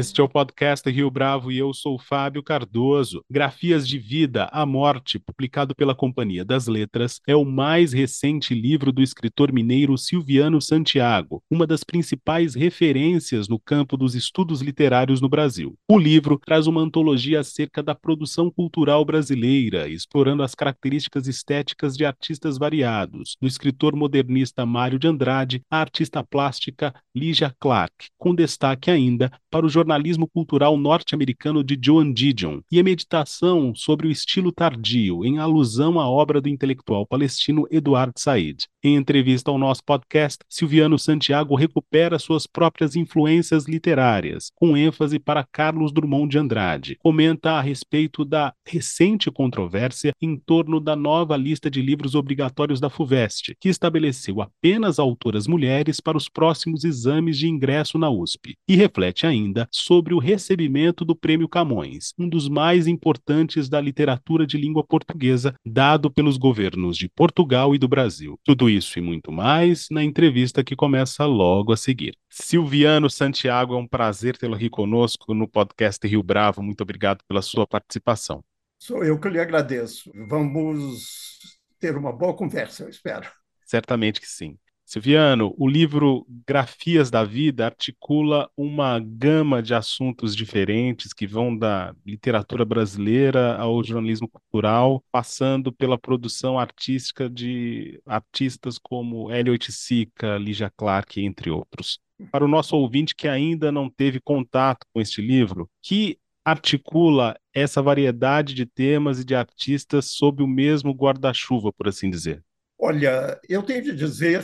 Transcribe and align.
Este 0.00 0.18
é 0.18 0.24
o 0.24 0.28
podcast 0.30 0.88
Rio 0.88 1.10
Bravo 1.10 1.52
e 1.52 1.58
eu 1.58 1.74
sou 1.74 1.98
Fábio 1.98 2.42
Cardoso. 2.42 3.22
Grafias 3.30 3.86
de 3.86 3.98
Vida, 3.98 4.48
a 4.50 4.64
Morte, 4.64 5.18
publicado 5.18 5.74
pela 5.74 5.94
Companhia 5.94 6.42
das 6.42 6.66
Letras, 6.66 7.20
é 7.28 7.36
o 7.36 7.44
mais 7.44 7.92
recente 7.92 8.54
livro 8.54 8.92
do 8.92 9.02
escritor 9.02 9.52
mineiro 9.52 9.98
Silviano 9.98 10.58
Santiago, 10.58 11.42
uma 11.50 11.66
das 11.66 11.84
principais 11.84 12.54
referências 12.54 13.46
no 13.46 13.58
campo 13.58 13.94
dos 13.94 14.14
estudos 14.14 14.62
literários 14.62 15.20
no 15.20 15.28
Brasil. 15.28 15.76
O 15.86 15.98
livro 15.98 16.40
traz 16.42 16.66
uma 16.66 16.80
antologia 16.80 17.40
acerca 17.40 17.82
da 17.82 17.94
produção 17.94 18.50
cultural 18.50 19.04
brasileira, 19.04 19.86
explorando 19.86 20.42
as 20.42 20.54
características 20.54 21.28
estéticas 21.28 21.94
de 21.94 22.06
artistas 22.06 22.56
variados, 22.56 23.36
do 23.38 23.46
escritor 23.46 23.94
modernista 23.94 24.64
Mário 24.64 24.98
de 24.98 25.06
Andrade 25.06 25.60
à 25.70 25.78
artista 25.78 26.24
plástica 26.24 26.94
Lígia 27.14 27.54
Clark, 27.60 28.08
com 28.16 28.34
destaque 28.34 28.90
ainda 28.90 29.30
para 29.50 29.66
o 29.66 29.68
jornalismo 29.68 30.28
cultural 30.28 30.76
norte-americano 30.76 31.64
de 31.64 31.78
Joan 31.82 32.12
Didion 32.12 32.60
e 32.70 32.78
a 32.78 32.84
meditação 32.84 33.74
sobre 33.74 34.06
o 34.06 34.10
estilo 34.10 34.52
tardio, 34.52 35.24
em 35.24 35.38
alusão 35.38 35.98
à 35.98 36.08
obra 36.08 36.40
do 36.40 36.48
intelectual 36.48 37.04
palestino 37.04 37.66
Eduard 37.70 38.12
Said. 38.16 38.66
Em 38.82 38.96
entrevista 38.96 39.50
ao 39.50 39.58
nosso 39.58 39.84
podcast, 39.84 40.38
Silviano 40.48 40.98
Santiago 40.98 41.54
recupera 41.54 42.18
suas 42.18 42.46
próprias 42.46 42.96
influências 42.96 43.66
literárias, 43.66 44.50
com 44.54 44.76
ênfase 44.76 45.18
para 45.18 45.44
Carlos 45.44 45.92
Drummond 45.92 46.30
de 46.30 46.38
Andrade. 46.38 46.96
Comenta 47.00 47.52
a 47.52 47.60
respeito 47.60 48.24
da 48.24 48.54
recente 48.66 49.30
controvérsia 49.30 50.12
em 50.22 50.36
torno 50.36 50.80
da 50.80 50.94
nova 50.94 51.36
lista 51.36 51.70
de 51.70 51.82
livros 51.82 52.14
obrigatórios 52.14 52.80
da 52.80 52.88
FUVEST, 52.88 53.56
que 53.60 53.68
estabeleceu 53.68 54.40
apenas 54.40 54.98
autoras 54.98 55.46
mulheres 55.46 56.00
para 56.00 56.16
os 56.16 56.28
próximos 56.28 56.84
exames 56.84 57.36
de 57.36 57.48
ingresso 57.48 57.98
na 57.98 58.08
USP, 58.08 58.54
e 58.68 58.76
reflete 58.76 59.26
ainda 59.26 59.39
sobre 59.70 60.14
o 60.14 60.18
recebimento 60.18 61.04
do 61.04 61.14
Prêmio 61.14 61.48
Camões, 61.48 62.12
um 62.18 62.28
dos 62.28 62.48
mais 62.48 62.86
importantes 62.86 63.68
da 63.68 63.80
literatura 63.80 64.46
de 64.46 64.56
língua 64.56 64.84
portuguesa, 64.84 65.54
dado 65.64 66.10
pelos 66.10 66.36
governos 66.36 66.96
de 66.96 67.08
Portugal 67.08 67.74
e 67.74 67.78
do 67.78 67.88
Brasil. 67.88 68.38
Tudo 68.44 68.68
isso 68.68 68.98
e 68.98 69.02
muito 69.02 69.32
mais 69.32 69.86
na 69.90 70.02
entrevista 70.02 70.64
que 70.64 70.76
começa 70.76 71.24
logo 71.24 71.72
a 71.72 71.76
seguir. 71.76 72.14
Silviano 72.28 73.08
Santiago, 73.10 73.74
é 73.74 73.78
um 73.78 73.86
prazer 73.86 74.36
tê-lo 74.36 74.54
aqui 74.54 74.70
conosco 74.70 75.34
no 75.34 75.48
podcast 75.48 76.06
Rio 76.06 76.22
Bravo. 76.22 76.62
Muito 76.62 76.82
obrigado 76.82 77.22
pela 77.26 77.42
sua 77.42 77.66
participação. 77.66 78.42
Sou 78.78 79.04
eu 79.04 79.18
que 79.18 79.28
lhe 79.28 79.38
agradeço. 79.38 80.10
Vamos 80.28 81.38
ter 81.78 81.96
uma 81.96 82.12
boa 82.12 82.34
conversa, 82.34 82.84
eu 82.84 82.88
espero. 82.88 83.28
Certamente 83.66 84.20
que 84.20 84.26
sim. 84.26 84.58
Silviano, 84.92 85.54
o 85.56 85.68
livro 85.68 86.26
Grafias 86.44 87.12
da 87.12 87.22
Vida 87.22 87.64
articula 87.64 88.50
uma 88.56 88.98
gama 88.98 89.62
de 89.62 89.72
assuntos 89.72 90.34
diferentes 90.34 91.12
que 91.12 91.28
vão 91.28 91.56
da 91.56 91.94
literatura 92.04 92.64
brasileira 92.64 93.54
ao 93.56 93.84
jornalismo 93.84 94.26
cultural, 94.26 95.00
passando 95.12 95.72
pela 95.72 95.96
produção 95.96 96.58
artística 96.58 97.30
de 97.30 98.02
artistas 98.04 98.78
como 98.78 99.30
Hélio 99.30 99.52
Oiticica, 99.52 100.36
Lígia 100.38 100.72
Clark, 100.76 101.24
entre 101.24 101.50
outros. 101.50 102.00
Para 102.32 102.44
o 102.44 102.48
nosso 102.48 102.74
ouvinte 102.74 103.14
que 103.14 103.28
ainda 103.28 103.70
não 103.70 103.88
teve 103.88 104.18
contato 104.18 104.84
com 104.92 105.00
este 105.00 105.22
livro, 105.22 105.70
que 105.80 106.18
articula 106.44 107.38
essa 107.54 107.80
variedade 107.80 108.54
de 108.54 108.66
temas 108.66 109.20
e 109.20 109.24
de 109.24 109.36
artistas 109.36 110.06
sob 110.06 110.42
o 110.42 110.48
mesmo 110.48 110.90
guarda-chuva, 110.90 111.72
por 111.72 111.86
assim 111.86 112.10
dizer? 112.10 112.42
Olha, 112.82 113.38
eu 113.46 113.62
tenho 113.62 113.82
de 113.82 113.92
dizer 113.94 114.42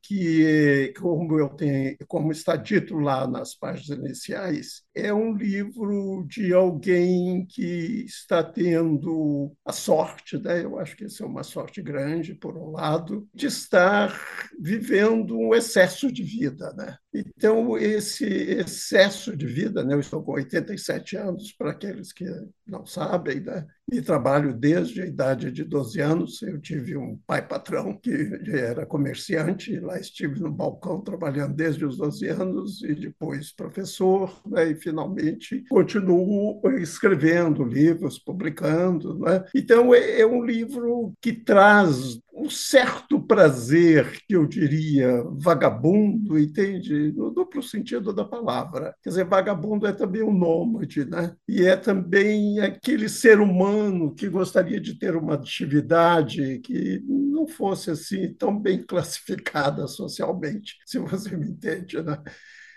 que, 0.00 0.92
como, 1.00 1.38
eu 1.38 1.48
tenho, 1.48 1.96
como 2.06 2.30
está 2.30 2.54
dito 2.54 2.96
lá 2.98 3.26
nas 3.26 3.54
páginas 3.56 3.98
iniciais, 3.98 4.82
é 4.94 5.12
um 5.12 5.34
livro 5.34 6.24
de 6.28 6.52
alguém 6.52 7.46
que 7.46 8.04
está 8.04 8.42
tendo 8.42 9.52
a 9.64 9.72
sorte, 9.72 10.38
né? 10.38 10.64
eu 10.64 10.78
acho 10.78 10.96
que 10.96 11.04
isso 11.04 11.22
é 11.22 11.26
uma 11.26 11.42
sorte 11.42 11.80
grande, 11.80 12.34
por 12.34 12.56
um 12.56 12.70
lado, 12.70 13.28
de 13.34 13.46
estar 13.46 14.14
vivendo 14.60 15.36
um 15.38 15.54
excesso 15.54 16.12
de 16.12 16.22
vida. 16.22 16.72
Né? 16.76 16.96
Então, 17.14 17.76
esse 17.78 18.24
excesso 18.24 19.36
de 19.36 19.46
vida, 19.46 19.82
né? 19.82 19.94
eu 19.94 20.00
estou 20.00 20.22
com 20.22 20.32
87 20.32 21.16
anos, 21.16 21.52
para 21.52 21.70
aqueles 21.70 22.12
que 22.12 22.26
não 22.66 22.84
sabem, 22.84 23.40
né? 23.40 23.66
e 23.90 24.00
trabalho 24.00 24.54
desde 24.54 25.02
a 25.02 25.06
idade 25.06 25.50
de 25.50 25.64
12 25.64 26.00
anos. 26.00 26.42
Eu 26.42 26.60
tive 26.60 26.96
um 26.96 27.18
pai 27.26 27.46
patrão 27.46 27.98
que 27.98 28.10
era 28.50 28.86
comerciante, 28.86 29.78
lá 29.80 29.98
estive 29.98 30.40
no 30.40 30.50
balcão 30.50 31.00
trabalhando 31.00 31.54
desde 31.54 31.84
os 31.84 31.96
12 31.96 32.26
anos, 32.28 32.82
e 32.82 32.94
depois 32.94 33.52
professor, 33.52 34.40
né? 34.46 34.70
e 34.70 34.74
finalmente 34.82 35.64
continuo 35.68 36.60
escrevendo 36.78 37.64
livros, 37.64 38.18
publicando. 38.18 39.18
Né? 39.18 39.44
Então, 39.54 39.94
é, 39.94 40.20
é 40.20 40.26
um 40.26 40.44
livro 40.44 41.12
que 41.20 41.32
traz 41.32 42.20
um 42.34 42.48
certo 42.48 43.20
prazer, 43.20 44.20
que 44.26 44.34
eu 44.34 44.46
diria, 44.46 45.22
vagabundo, 45.38 46.38
entende? 46.38 47.12
No 47.12 47.30
duplo 47.30 47.62
sentido 47.62 48.12
da 48.12 48.24
palavra. 48.24 48.94
Quer 49.02 49.10
dizer, 49.10 49.24
vagabundo 49.24 49.86
é 49.86 49.92
também 49.92 50.22
um 50.22 50.32
nômade, 50.32 51.04
né? 51.04 51.34
E 51.46 51.64
é 51.64 51.76
também 51.76 52.58
aquele 52.60 53.08
ser 53.08 53.38
humano 53.38 54.14
que 54.14 54.28
gostaria 54.28 54.80
de 54.80 54.98
ter 54.98 55.14
uma 55.14 55.34
atividade 55.34 56.58
que 56.60 57.02
não 57.06 57.46
fosse 57.46 57.90
assim 57.90 58.32
tão 58.34 58.58
bem 58.58 58.82
classificada 58.82 59.86
socialmente, 59.86 60.76
se 60.86 60.98
você 60.98 61.36
me 61.36 61.48
entende, 61.48 62.02
né? 62.02 62.18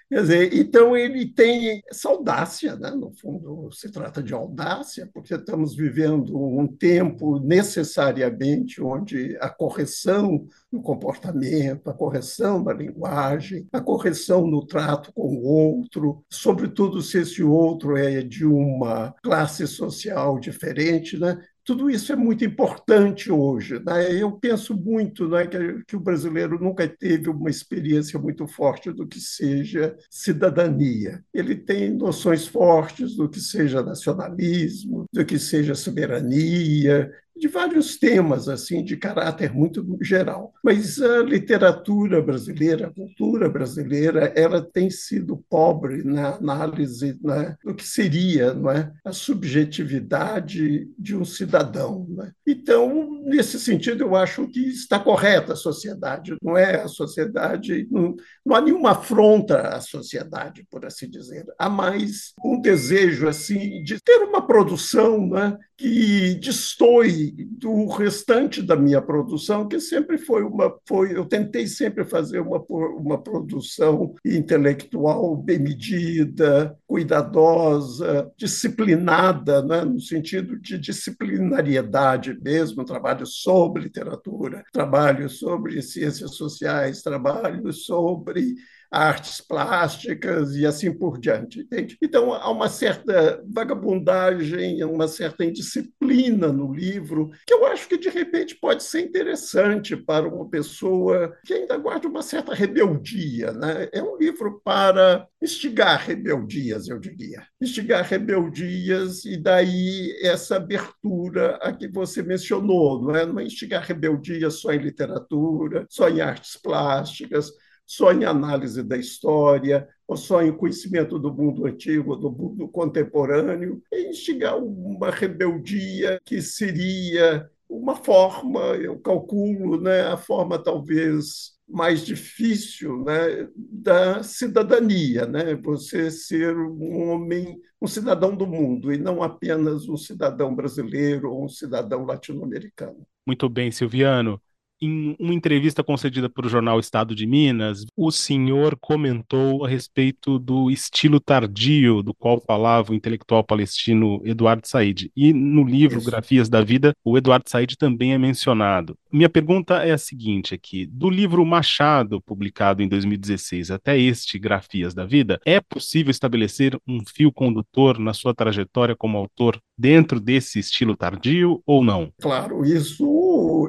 Quer 0.08 0.22
dizer, 0.22 0.54
então 0.54 0.96
ele 0.96 1.26
tem 1.26 1.82
essa 1.90 2.10
audácia, 2.10 2.76
né? 2.76 2.92
no 2.92 3.12
fundo 3.12 3.72
se 3.72 3.92
trata 3.92 4.22
de 4.22 4.36
audácia, 4.36 5.10
porque 5.12 5.34
estamos 5.34 5.76
vivendo 5.76 6.38
um 6.38 6.68
tempo 6.68 7.40
necessariamente 7.40 8.82
onde 8.84 9.36
a 9.42 9.50
correção 9.50 10.48
no 10.72 10.80
comportamento, 10.84 11.90
a 11.90 11.94
correção 11.94 12.64
na 12.64 12.72
linguagem, 12.72 13.68
a 13.74 13.82
correção 13.82 14.46
no 14.46 14.64
trato 14.64 15.12
com 15.12 15.38
o 15.38 15.44
outro, 15.44 16.24
sobretudo 16.30 17.02
se 17.02 17.22
esse 17.22 17.42
outro 17.42 17.98
é 17.98 18.22
de 18.22 18.46
uma 18.46 19.12
classe 19.24 19.66
social 19.66 20.40
diferente, 20.40 21.18
né? 21.18 21.36
Tudo 21.66 21.90
isso 21.90 22.14
é 22.14 22.16
muito 22.16 22.46
importante 22.46 23.32
hoje. 23.32 23.82
Né? 23.84 24.14
Eu 24.22 24.32
penso 24.34 24.76
muito 24.78 25.28
né, 25.28 25.48
que, 25.48 25.84
que, 25.86 25.96
o 25.96 26.00
brasileiro 26.00 26.60
nunca 26.64 26.88
teve 26.88 27.28
uma 27.30 27.50
experiência 27.50 28.20
muito 28.20 28.48
forte 28.48 28.92
do 28.92 29.08
que 29.08 29.20
seja 29.20 29.98
cidadania. 30.10 31.24
Ele 31.34 31.56
tem 31.56 31.92
noções 31.92 32.46
fortes 32.48 33.16
do 33.16 33.28
que 33.28 33.40
seja 33.40 33.82
nacionalismo, 33.82 35.06
do 35.12 35.26
que 35.26 35.40
seja 35.40 35.74
soberania, 35.74 37.12
de 37.36 37.48
vários 37.48 37.98
temas 37.98 38.48
assim 38.48 38.84
de 38.84 38.96
caráter 38.96 39.54
muito 39.54 39.86
geral. 40.02 40.54
Mas 40.64 41.02
a 41.02 41.22
literatura 41.22 42.22
brasileira, 42.22 42.88
a 42.88 42.94
cultura 42.94 43.50
brasileira, 43.50 44.32
ela 44.36 44.62
tem 44.62 44.90
sido 44.90 45.44
pobre 45.50 46.04
na 46.04 46.36
análise 46.36 47.20
né, 47.22 47.56
do 47.64 47.76
que 47.76 47.86
seria 47.86 48.54
não 48.54 48.72
é, 48.72 48.92
a 49.04 49.12
subjetividade 49.12 50.90
de 50.98 51.16
um 51.16 51.26
cidadão. 51.26 52.06
Né? 52.10 52.32
Então, 52.48 53.22
nesse 53.26 53.60
sentido, 53.60 54.04
eu 54.04 54.16
acho 54.16 54.48
que 54.48 54.62
está 54.70 55.00
correta 55.00 55.54
a 55.54 55.58
sociedade, 55.58 56.36
não 56.42 56.58
é 56.58 56.82
a 56.82 56.88
sociedade, 56.88 57.88
não, 57.92 58.16
não 58.46 58.56
há 58.56 58.62
nenhuma 58.62 58.92
afronta 58.92 59.70
à 59.70 59.82
sociedade, 59.82 60.66
por 60.70 60.86
assim 60.86 61.10
dizer. 61.10 61.46
Há 61.60 61.70
mais 61.70 62.34
um 62.44 62.62
desejo 62.62 63.28
assim 63.28 63.84
de 63.84 64.00
ter 64.02 64.24
uma 64.24 64.46
produção 64.46 65.28
né, 65.28 65.58
que 65.78 66.36
destoie 66.36 67.34
do 67.52 67.88
restante 67.88 68.62
da 68.62 68.76
minha 68.76 69.02
produção, 69.02 69.68
que 69.68 69.80
sempre 69.80 70.18
foi 70.18 70.44
uma. 70.44 70.74
Foi, 70.88 71.16
eu 71.16 71.26
tentei 71.26 71.68
sempre 71.68 72.06
fazer 72.06 72.40
uma, 72.40 72.64
uma 72.70 73.22
produção 73.22 74.16
intelectual 74.24 75.36
bem 75.36 75.60
medida, 75.60 76.78
cuidadosa, 76.88 78.32
disciplinada, 78.38 79.62
né? 79.64 79.84
no 79.84 80.00
sentido 80.00 80.58
de 80.58 80.78
disciplinariedade 80.78 82.40
mesmo, 82.42 82.86
trabalho 82.86 83.26
sobre 83.26 83.84
literatura, 83.84 84.64
trabalho 84.72 85.30
sobre 85.30 85.82
ciências 85.82 86.36
sociais, 86.36 87.02
trabalho 87.02 87.74
sobre 87.74 88.56
artes 88.92 89.42
plásticas 89.42 90.56
e 90.56 90.66
assim 90.66 90.92
por 90.92 91.20
diante. 91.20 91.60
Entende? 91.62 91.98
Então, 92.02 92.34
há 92.34 92.50
uma 92.52 92.70
certa 92.70 93.44
vagabundagem, 93.48 94.84
uma 94.84 95.08
certa 95.08 95.44
indisciplina 95.44 96.52
no 96.52 96.74
livro, 96.74 97.30
que 97.46 97.54
eu 97.54 97.66
acho 97.66 97.88
que, 97.88 97.98
de 97.98 98.10
repente, 98.10 98.56
pode 98.56 98.84
ser 98.84 99.02
interessante 99.02 99.96
para 99.96 100.28
uma 100.28 100.50
pessoa 100.50 101.36
que 101.46 101.54
ainda 101.54 101.78
guarda 101.78 102.08
uma 102.08 102.22
certa 102.22 102.54
rebeldia. 102.54 103.52
Né? 103.52 103.90
É 103.92 104.02
um 104.02 104.18
livro 104.18 104.62
para 104.64 105.28
instigar 105.42 106.00
rebeldias, 106.06 106.88
eu 106.88 107.00
diria. 107.00 107.46
Instigar 107.62 108.04
rebeldias 108.04 109.26
e 109.26 109.38
daí 109.38 110.18
essa 110.22 110.58
abertura 110.58 111.58
a 111.62 111.72
que 111.72 111.88
você 111.88 112.22
mencionou, 112.22 113.02
não 113.02 113.16
é? 113.16 113.26
Não 113.26 113.40
é 113.40 113.44
instigar 113.44 113.84
rebeldias 113.84 114.56
só 114.56 114.74
em 114.74 114.80
literatura, 114.80 115.86
só 115.90 116.10
em 116.10 116.22
artes 116.22 116.58
plásticas, 116.58 117.52
só 117.86 118.12
em 118.12 118.26
análise 118.26 118.82
da 118.84 118.98
história, 118.98 119.88
ou 120.08 120.16
só 120.16 120.42
em 120.42 120.56
conhecimento 120.56 121.18
do 121.20 121.34
mundo 121.34 121.66
antigo, 121.66 122.16
do 122.16 122.32
mundo 122.32 122.68
contemporâneo, 122.68 123.82
e 123.92 124.10
instigar 124.10 124.58
uma 124.58 125.10
rebeldia 125.10 126.20
que 126.26 126.42
seria 126.42 127.50
uma 127.70 127.96
forma, 127.96 128.60
eu 128.76 129.00
calculo, 129.00 129.82
né, 129.82 130.02
a 130.02 130.18
forma 130.18 130.58
talvez 130.58 131.56
mais 131.68 132.06
difícil 132.06 133.04
né, 133.04 133.48
da 133.56 134.22
cidadania, 134.22 135.26
né? 135.26 135.56
Você 135.56 136.12
ser 136.12 136.56
um 136.56 137.10
homem, 137.10 137.60
um 137.82 137.88
cidadão 137.88 138.36
do 138.36 138.46
mundo 138.46 138.94
e 138.94 138.98
não 138.98 139.24
apenas 139.24 139.90
um 139.90 139.98
cidadão 139.98 140.56
brasileiro 140.56 141.32
ou 141.32 141.46
um 141.46 141.50
cidadão 141.50 142.06
latino-americano. 142.06 143.06
Muito 143.26 143.50
bem, 143.50 143.72
Silviano. 143.72 144.40
Em 144.82 145.16
uma 145.20 145.34
entrevista 145.34 145.84
concedida 145.84 146.30
para 146.30 146.46
o 146.46 146.50
jornal 146.50 146.80
Estado 146.80 147.16
de 147.16 147.26
Minas, 147.26 147.86
o 147.96 148.12
senhor 148.12 148.78
comentou 148.80 149.66
a 149.66 149.70
respeito 149.70 150.38
do 150.38 150.70
estilo 150.70 151.20
tardio 151.20 152.04
do 152.04 152.14
qual 152.14 152.42
falava 152.42 152.92
o 152.92 152.96
intelectual 152.96 153.44
palestino 153.44 154.22
Eduardo 154.26 154.68
Said. 154.68 155.10
E 155.16 155.32
no 155.32 155.64
livro 155.64 156.00
Isso. 156.00 156.10
Grafias 156.10 156.50
da 156.50 156.62
Vida, 156.62 156.94
o 157.04 157.18
Eduardo 157.18 157.50
Said 157.50 157.78
também 157.78 158.14
é 158.14 158.18
mencionado. 158.18 158.98
Minha 159.12 159.30
pergunta 159.30 159.76
é 159.76 159.92
a 159.92 159.98
seguinte 159.98 160.54
aqui: 160.54 160.86
do 160.86 161.10
livro 161.10 161.46
Machado, 161.46 162.22
publicado 162.22 162.84
em 162.84 162.88
2016, 162.90 163.72
até 163.72 163.98
este 163.98 164.38
Grafias 164.38 164.94
da 164.94 165.06
Vida, 165.06 165.40
é 165.46 165.62
possível 165.62 166.12
estabelecer 166.12 166.78
um 166.86 167.00
fio 167.06 167.32
condutor 167.32 167.98
na 167.98 168.14
sua 168.14 168.36
trajetória 168.36 168.96
como 168.96 169.18
autor 169.18 169.58
dentro 169.78 170.20
desse 170.20 170.60
estilo 170.60 170.96
tardio 170.98 171.62
ou 171.66 171.84
não? 171.84 172.12
Claro, 172.22 172.66
isso 172.66 173.06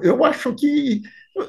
eu 0.02 0.24
acho 0.24 0.54
que 0.54 1.02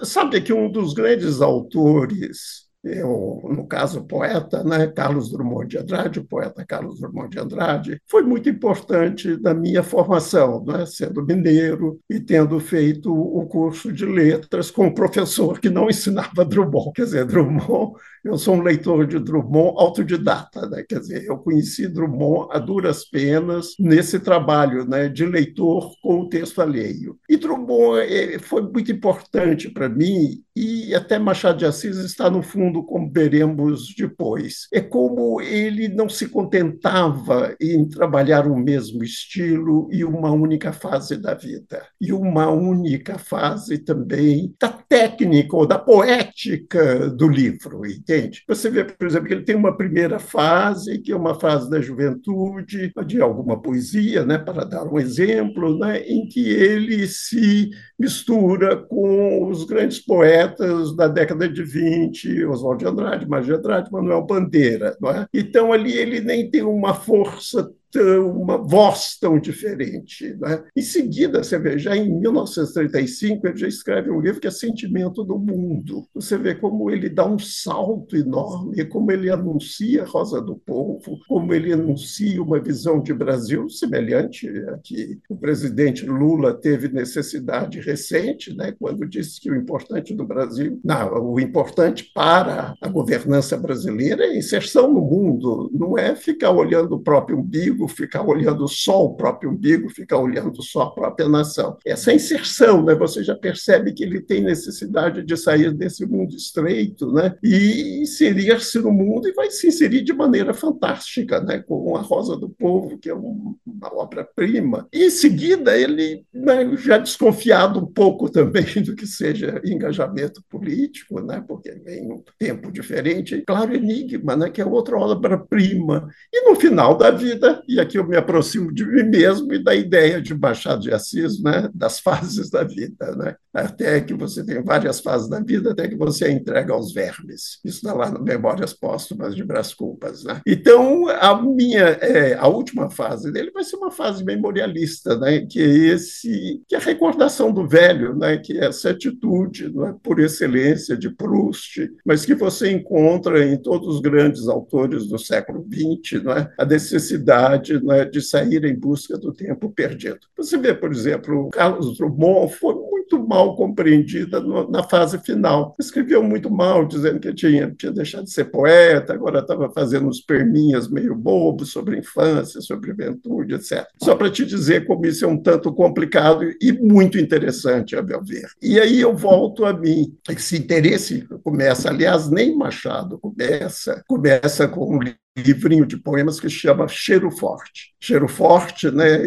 sabe 0.03 0.41
que 0.41 0.53
um 0.53 0.69
dos 0.71 0.93
grandes 0.93 1.41
autores 1.41 2.67
eu, 2.83 3.41
no 3.43 3.67
caso, 3.67 4.05
poeta, 4.05 4.63
né, 4.63 4.87
Carlos 4.87 5.31
Drummond 5.31 5.67
de 5.67 5.77
Andrade, 5.77 6.19
o 6.19 6.25
poeta 6.25 6.65
Carlos 6.65 6.99
Drummond 6.99 7.29
de 7.29 7.39
Andrade, 7.39 8.01
foi 8.09 8.23
muito 8.23 8.49
importante 8.49 9.37
na 9.41 9.53
minha 9.53 9.83
formação, 9.83 10.63
né, 10.65 10.85
sendo 10.85 11.25
mineiro 11.25 11.99
e 12.09 12.19
tendo 12.19 12.59
feito 12.59 13.13
o 13.13 13.45
curso 13.47 13.91
de 13.91 14.05
letras 14.05 14.71
com 14.71 14.87
um 14.87 14.93
professor 14.93 15.59
que 15.59 15.69
não 15.69 15.89
ensinava 15.89 16.45
Drummond. 16.45 16.91
Quer 16.95 17.03
dizer, 17.03 17.25
Drummond, 17.25 17.93
eu 18.27 18.37
sou 18.37 18.55
um 18.55 18.61
leitor 18.61 19.07
de 19.07 19.19
Drummond 19.19 19.75
autodidata, 19.77 20.67
né, 20.67 20.83
quer 20.87 20.99
dizer, 20.99 21.25
eu 21.25 21.37
conheci 21.37 21.87
Drummond 21.87 22.49
a 22.51 22.59
duras 22.59 23.05
penas 23.05 23.73
nesse 23.79 24.19
trabalho 24.19 24.85
né, 24.85 25.07
de 25.07 25.25
leitor 25.25 25.93
com 26.01 26.21
o 26.21 26.29
texto 26.29 26.61
alheio. 26.61 27.17
E 27.29 27.37
Drummond 27.37 28.01
eh, 28.01 28.37
foi 28.39 28.61
muito 28.61 28.91
importante 28.91 29.69
para 29.69 29.87
mim 29.87 30.43
e 30.59 30.95
até 30.95 31.19
Machado 31.19 31.59
de 31.59 31.65
Assis 31.65 31.97
está 31.97 32.31
no 32.31 32.41
fundo, 32.41 32.83
como 32.83 33.11
veremos 33.11 33.93
depois. 33.95 34.67
É 34.73 34.81
como 34.81 35.39
ele 35.39 35.87
não 35.87 36.09
se 36.09 36.27
contentava 36.27 37.55
em 37.61 37.87
trabalhar 37.87 38.47
o 38.47 38.57
mesmo 38.57 39.03
estilo 39.03 39.87
e 39.91 40.03
uma 40.03 40.31
única 40.31 40.73
fase 40.73 41.15
da 41.15 41.35
vida, 41.35 41.85
e 42.01 42.11
uma 42.11 42.49
única 42.49 43.19
fase 43.19 43.77
também 43.77 44.55
da 44.59 44.69
técnica 44.69 45.55
ou 45.55 45.67
da 45.67 45.77
poética 45.77 47.07
do 47.09 47.27
livro, 47.27 47.85
entende? 47.85 48.16
Você 48.47 48.69
vê, 48.69 48.83
por 48.83 49.07
exemplo, 49.07 49.27
que 49.27 49.33
ele 49.33 49.43
tem 49.43 49.55
uma 49.55 49.75
primeira 49.75 50.19
fase, 50.19 50.99
que 50.99 51.11
é 51.11 51.15
uma 51.15 51.39
fase 51.39 51.69
da 51.69 51.81
juventude, 51.81 52.91
de 53.05 53.21
alguma 53.21 53.61
poesia, 53.61 54.25
né, 54.25 54.37
para 54.37 54.63
dar 54.63 54.85
um 54.85 54.99
exemplo, 54.99 55.77
né, 55.77 55.99
em 55.99 56.27
que 56.27 56.49
ele 56.49 57.07
se 57.07 57.69
mistura 57.99 58.75
com 58.75 59.49
os 59.49 59.63
grandes 59.63 59.99
poetas 59.99 60.27
poetas 60.27 60.95
da 60.95 61.07
década 61.07 61.47
de 61.47 61.63
20, 61.63 62.45
Oswald 62.45 62.83
de 62.83 62.89
Andrade, 62.89 63.27
Mário 63.27 63.45
de 63.45 63.53
Andrade, 63.53 63.91
Manuel 63.91 64.25
Bandeira. 64.25 64.97
Não 64.99 65.09
é? 65.09 65.27
Então, 65.33 65.71
ali 65.71 65.93
ele 65.93 66.19
nem 66.19 66.49
tem 66.49 66.63
uma 66.63 66.93
força 66.93 67.71
uma 67.99 68.57
voz 68.57 69.17
tão 69.19 69.39
diferente. 69.39 70.35
Né? 70.39 70.63
Em 70.75 70.81
seguida, 70.81 71.43
você 71.43 71.57
vê, 71.57 71.77
já 71.77 71.95
em 71.95 72.19
1935, 72.19 73.47
ele 73.47 73.57
já 73.57 73.67
escreve 73.67 74.09
um 74.09 74.19
livro 74.19 74.39
que 74.39 74.47
é 74.47 74.51
Sentimento 74.51 75.23
do 75.23 75.37
Mundo. 75.37 76.07
Você 76.13 76.37
vê 76.37 76.55
como 76.55 76.89
ele 76.89 77.09
dá 77.09 77.25
um 77.25 77.39
salto 77.39 78.15
enorme, 78.15 78.83
como 78.85 79.11
ele 79.11 79.29
anuncia 79.29 80.05
Rosa 80.05 80.41
do 80.41 80.55
Povo, 80.55 81.19
como 81.27 81.53
ele 81.53 81.73
anuncia 81.73 82.41
uma 82.41 82.59
visão 82.59 83.01
de 83.01 83.13
Brasil 83.13 83.69
semelhante 83.69 84.47
a 84.69 84.77
que 84.77 85.19
o 85.29 85.35
presidente 85.35 86.05
Lula 86.05 86.53
teve 86.53 86.87
necessidade 86.87 87.79
recente, 87.79 88.55
né? 88.55 88.73
quando 88.79 89.07
disse 89.07 89.39
que 89.39 89.51
o 89.51 89.55
importante 89.55 90.13
do 90.13 90.25
Brasil, 90.25 90.79
não, 90.83 91.33
o 91.33 91.39
importante 91.39 92.11
para 92.13 92.75
a 92.81 92.87
governança 92.87 93.57
brasileira 93.57 94.25
é 94.25 94.29
a 94.29 94.37
inserção 94.37 94.91
no 94.91 95.01
mundo, 95.01 95.69
não 95.73 95.97
é 95.97 96.15
ficar 96.15 96.51
olhando 96.51 96.95
o 96.95 96.99
próprio 96.99 97.39
umbigo 97.39 97.86
ficar 97.87 98.23
olhando 98.23 98.67
só 98.67 99.05
o 99.05 99.15
próprio 99.15 99.51
umbigo, 99.51 99.89
ficar 99.89 100.17
olhando 100.17 100.61
só 100.61 100.83
a 100.83 100.91
própria 100.91 101.27
nação. 101.27 101.77
Essa 101.85 102.13
inserção, 102.13 102.83
né? 102.83 102.95
você 102.95 103.23
já 103.23 103.35
percebe 103.35 103.93
que 103.93 104.03
ele 104.03 104.21
tem 104.21 104.43
necessidade 104.43 105.23
de 105.23 105.37
sair 105.37 105.73
desse 105.73 106.05
mundo 106.05 106.35
estreito 106.35 107.11
né? 107.11 107.35
e 107.43 108.01
inserir-se 108.01 108.79
no 108.79 108.91
mundo 108.91 109.27
e 109.27 109.33
vai 109.33 109.49
se 109.49 109.67
inserir 109.67 110.03
de 110.03 110.13
maneira 110.13 110.53
fantástica, 110.53 111.39
né? 111.41 111.59
com 111.59 111.95
A 111.95 112.01
Rosa 112.01 112.35
do 112.35 112.49
Povo, 112.49 112.97
que 112.97 113.09
é 113.09 113.13
uma 113.13 113.55
obra-prima. 113.93 114.87
Em 114.91 115.09
seguida, 115.09 115.77
ele 115.77 116.25
né, 116.33 116.75
já 116.77 116.97
desconfiado 116.97 117.79
um 117.79 117.85
pouco 117.85 118.29
também 118.29 118.65
do 118.83 118.95
que 118.95 119.05
seja 119.05 119.61
engajamento 119.65 120.43
político, 120.49 121.21
né? 121.21 121.43
porque 121.47 121.71
vem 121.71 122.11
um 122.11 122.23
tempo 122.37 122.71
diferente. 122.71 123.43
Claro, 123.45 123.75
Enigma, 123.75 124.35
né? 124.35 124.49
que 124.49 124.61
é 124.61 124.65
outra 124.65 124.97
obra-prima. 124.97 126.09
E, 126.33 126.49
no 126.49 126.55
final 126.55 126.97
da 126.97 127.11
vida, 127.11 127.61
e 127.67 127.79
aqui 127.79 127.97
eu 127.97 128.07
me 128.07 128.15
aproximo 128.15 128.73
de 128.73 128.85
mim 128.85 129.03
mesmo 129.03 129.53
e 129.53 129.63
da 129.63 129.75
ideia 129.75 130.21
de 130.21 130.33
Machado 130.33 130.81
de 130.81 130.93
Assis, 130.93 131.41
né, 131.41 131.69
das 131.73 131.99
fases 132.01 132.49
da 132.49 132.63
vida, 132.63 133.15
né? 133.15 133.35
até 133.57 133.99
que 134.01 134.13
você 134.13 134.45
tem 134.45 134.61
várias 134.61 134.99
fases 134.99 135.27
da 135.27 135.39
vida, 135.39 135.71
até 135.71 135.87
que 135.87 135.95
você 135.95 136.29
entrega 136.31 136.73
aos 136.73 136.93
vermes. 136.93 137.59
Isso 137.65 137.77
está 137.77 137.93
lá 137.93 138.11
no 138.11 138.23
Memórias 138.23 138.71
Póstumas 138.71 139.35
de 139.35 139.43
Brás 139.43 139.73
Cubas. 139.73 140.23
Né? 140.23 140.41
Então, 140.45 141.07
a 141.09 141.41
minha, 141.41 141.81
é, 141.81 142.35
a 142.35 142.47
última 142.47 142.89
fase 142.89 143.31
dele 143.31 143.49
vai 143.49 143.63
ser 143.63 143.77
uma 143.77 143.89
fase 143.89 144.23
memorialista, 144.23 145.17
né? 145.17 145.39
que 145.39 145.59
é 145.59 145.65
esse, 145.65 146.61
que 146.67 146.75
é 146.75 146.77
a 146.77 146.81
recordação 146.81 147.51
do 147.51 147.67
velho, 147.67 148.15
né? 148.15 148.37
que 148.37 148.59
é 148.59 148.65
essa 148.65 148.91
atitude, 148.91 149.73
né? 149.75 149.95
por 150.03 150.19
excelência 150.19 150.95
de 150.95 151.09
Proust, 151.09 151.89
mas 152.05 152.25
que 152.25 152.35
você 152.35 152.71
encontra 152.71 153.43
em 153.43 153.57
todos 153.57 153.95
os 153.95 154.01
grandes 154.01 154.47
autores 154.47 155.07
do 155.07 155.17
século 155.17 155.65
XX, 155.67 156.23
né? 156.23 156.47
a 156.59 156.65
necessidade 156.65 157.56
né, 157.83 158.05
de 158.05 158.21
sair 158.21 158.63
em 158.65 158.75
busca 158.75 159.17
do 159.17 159.33
tempo 159.33 159.69
perdido. 159.69 160.19
Você 160.35 160.57
vê, 160.57 160.73
por 160.73 160.91
exemplo, 160.91 161.47
o 161.47 161.49
Carlos 161.49 161.97
Drummond 161.97 162.53
foi 162.53 162.75
muito 162.75 163.25
mal 163.25 163.55
compreendida 163.55 164.39
no, 164.39 164.69
na 164.69 164.83
fase 164.83 165.19
final. 165.19 165.75
Escreveu 165.79 166.21
muito 166.21 166.49
mal, 166.49 166.85
dizendo 166.85 167.19
que 167.19 167.33
tinha, 167.33 167.73
tinha 167.77 167.91
deixado 167.91 168.25
de 168.25 168.31
ser 168.31 168.45
poeta, 168.45 169.13
agora 169.13 169.39
estava 169.39 169.69
fazendo 169.71 170.07
uns 170.07 170.19
perminhas 170.19 170.89
meio 170.89 171.15
bobos 171.15 171.71
sobre 171.71 171.97
infância, 171.97 172.61
sobre 172.61 172.91
juventude, 172.91 173.55
etc. 173.55 173.85
Só 174.01 174.15
para 174.15 174.29
te 174.29 174.45
dizer 174.45 174.85
como 174.85 175.05
isso 175.05 175.25
é 175.25 175.27
um 175.27 175.41
tanto 175.41 175.73
complicado 175.73 176.43
e 176.61 176.71
muito 176.71 177.17
interessante, 177.17 177.95
a 177.95 178.01
meu 178.01 178.23
ver. 178.23 178.47
E 178.61 178.79
aí 178.79 178.99
eu 178.99 179.15
volto 179.15 179.65
a 179.65 179.73
mim. 179.73 180.15
Esse 180.29 180.57
interesse 180.57 181.27
começa, 181.43 181.89
aliás, 181.89 182.29
nem 182.29 182.55
Machado 182.55 183.17
começa, 183.19 184.03
começa 184.07 184.67
com 184.67 184.99
livrinho 185.41 185.85
de 185.85 185.97
poemas 185.97 186.39
que 186.39 186.49
se 186.49 186.55
chama 186.55 186.87
Cheiro 186.87 187.29
Forte. 187.31 187.95
Cheiro 187.99 188.27
Forte, 188.27 188.91
né, 188.91 189.17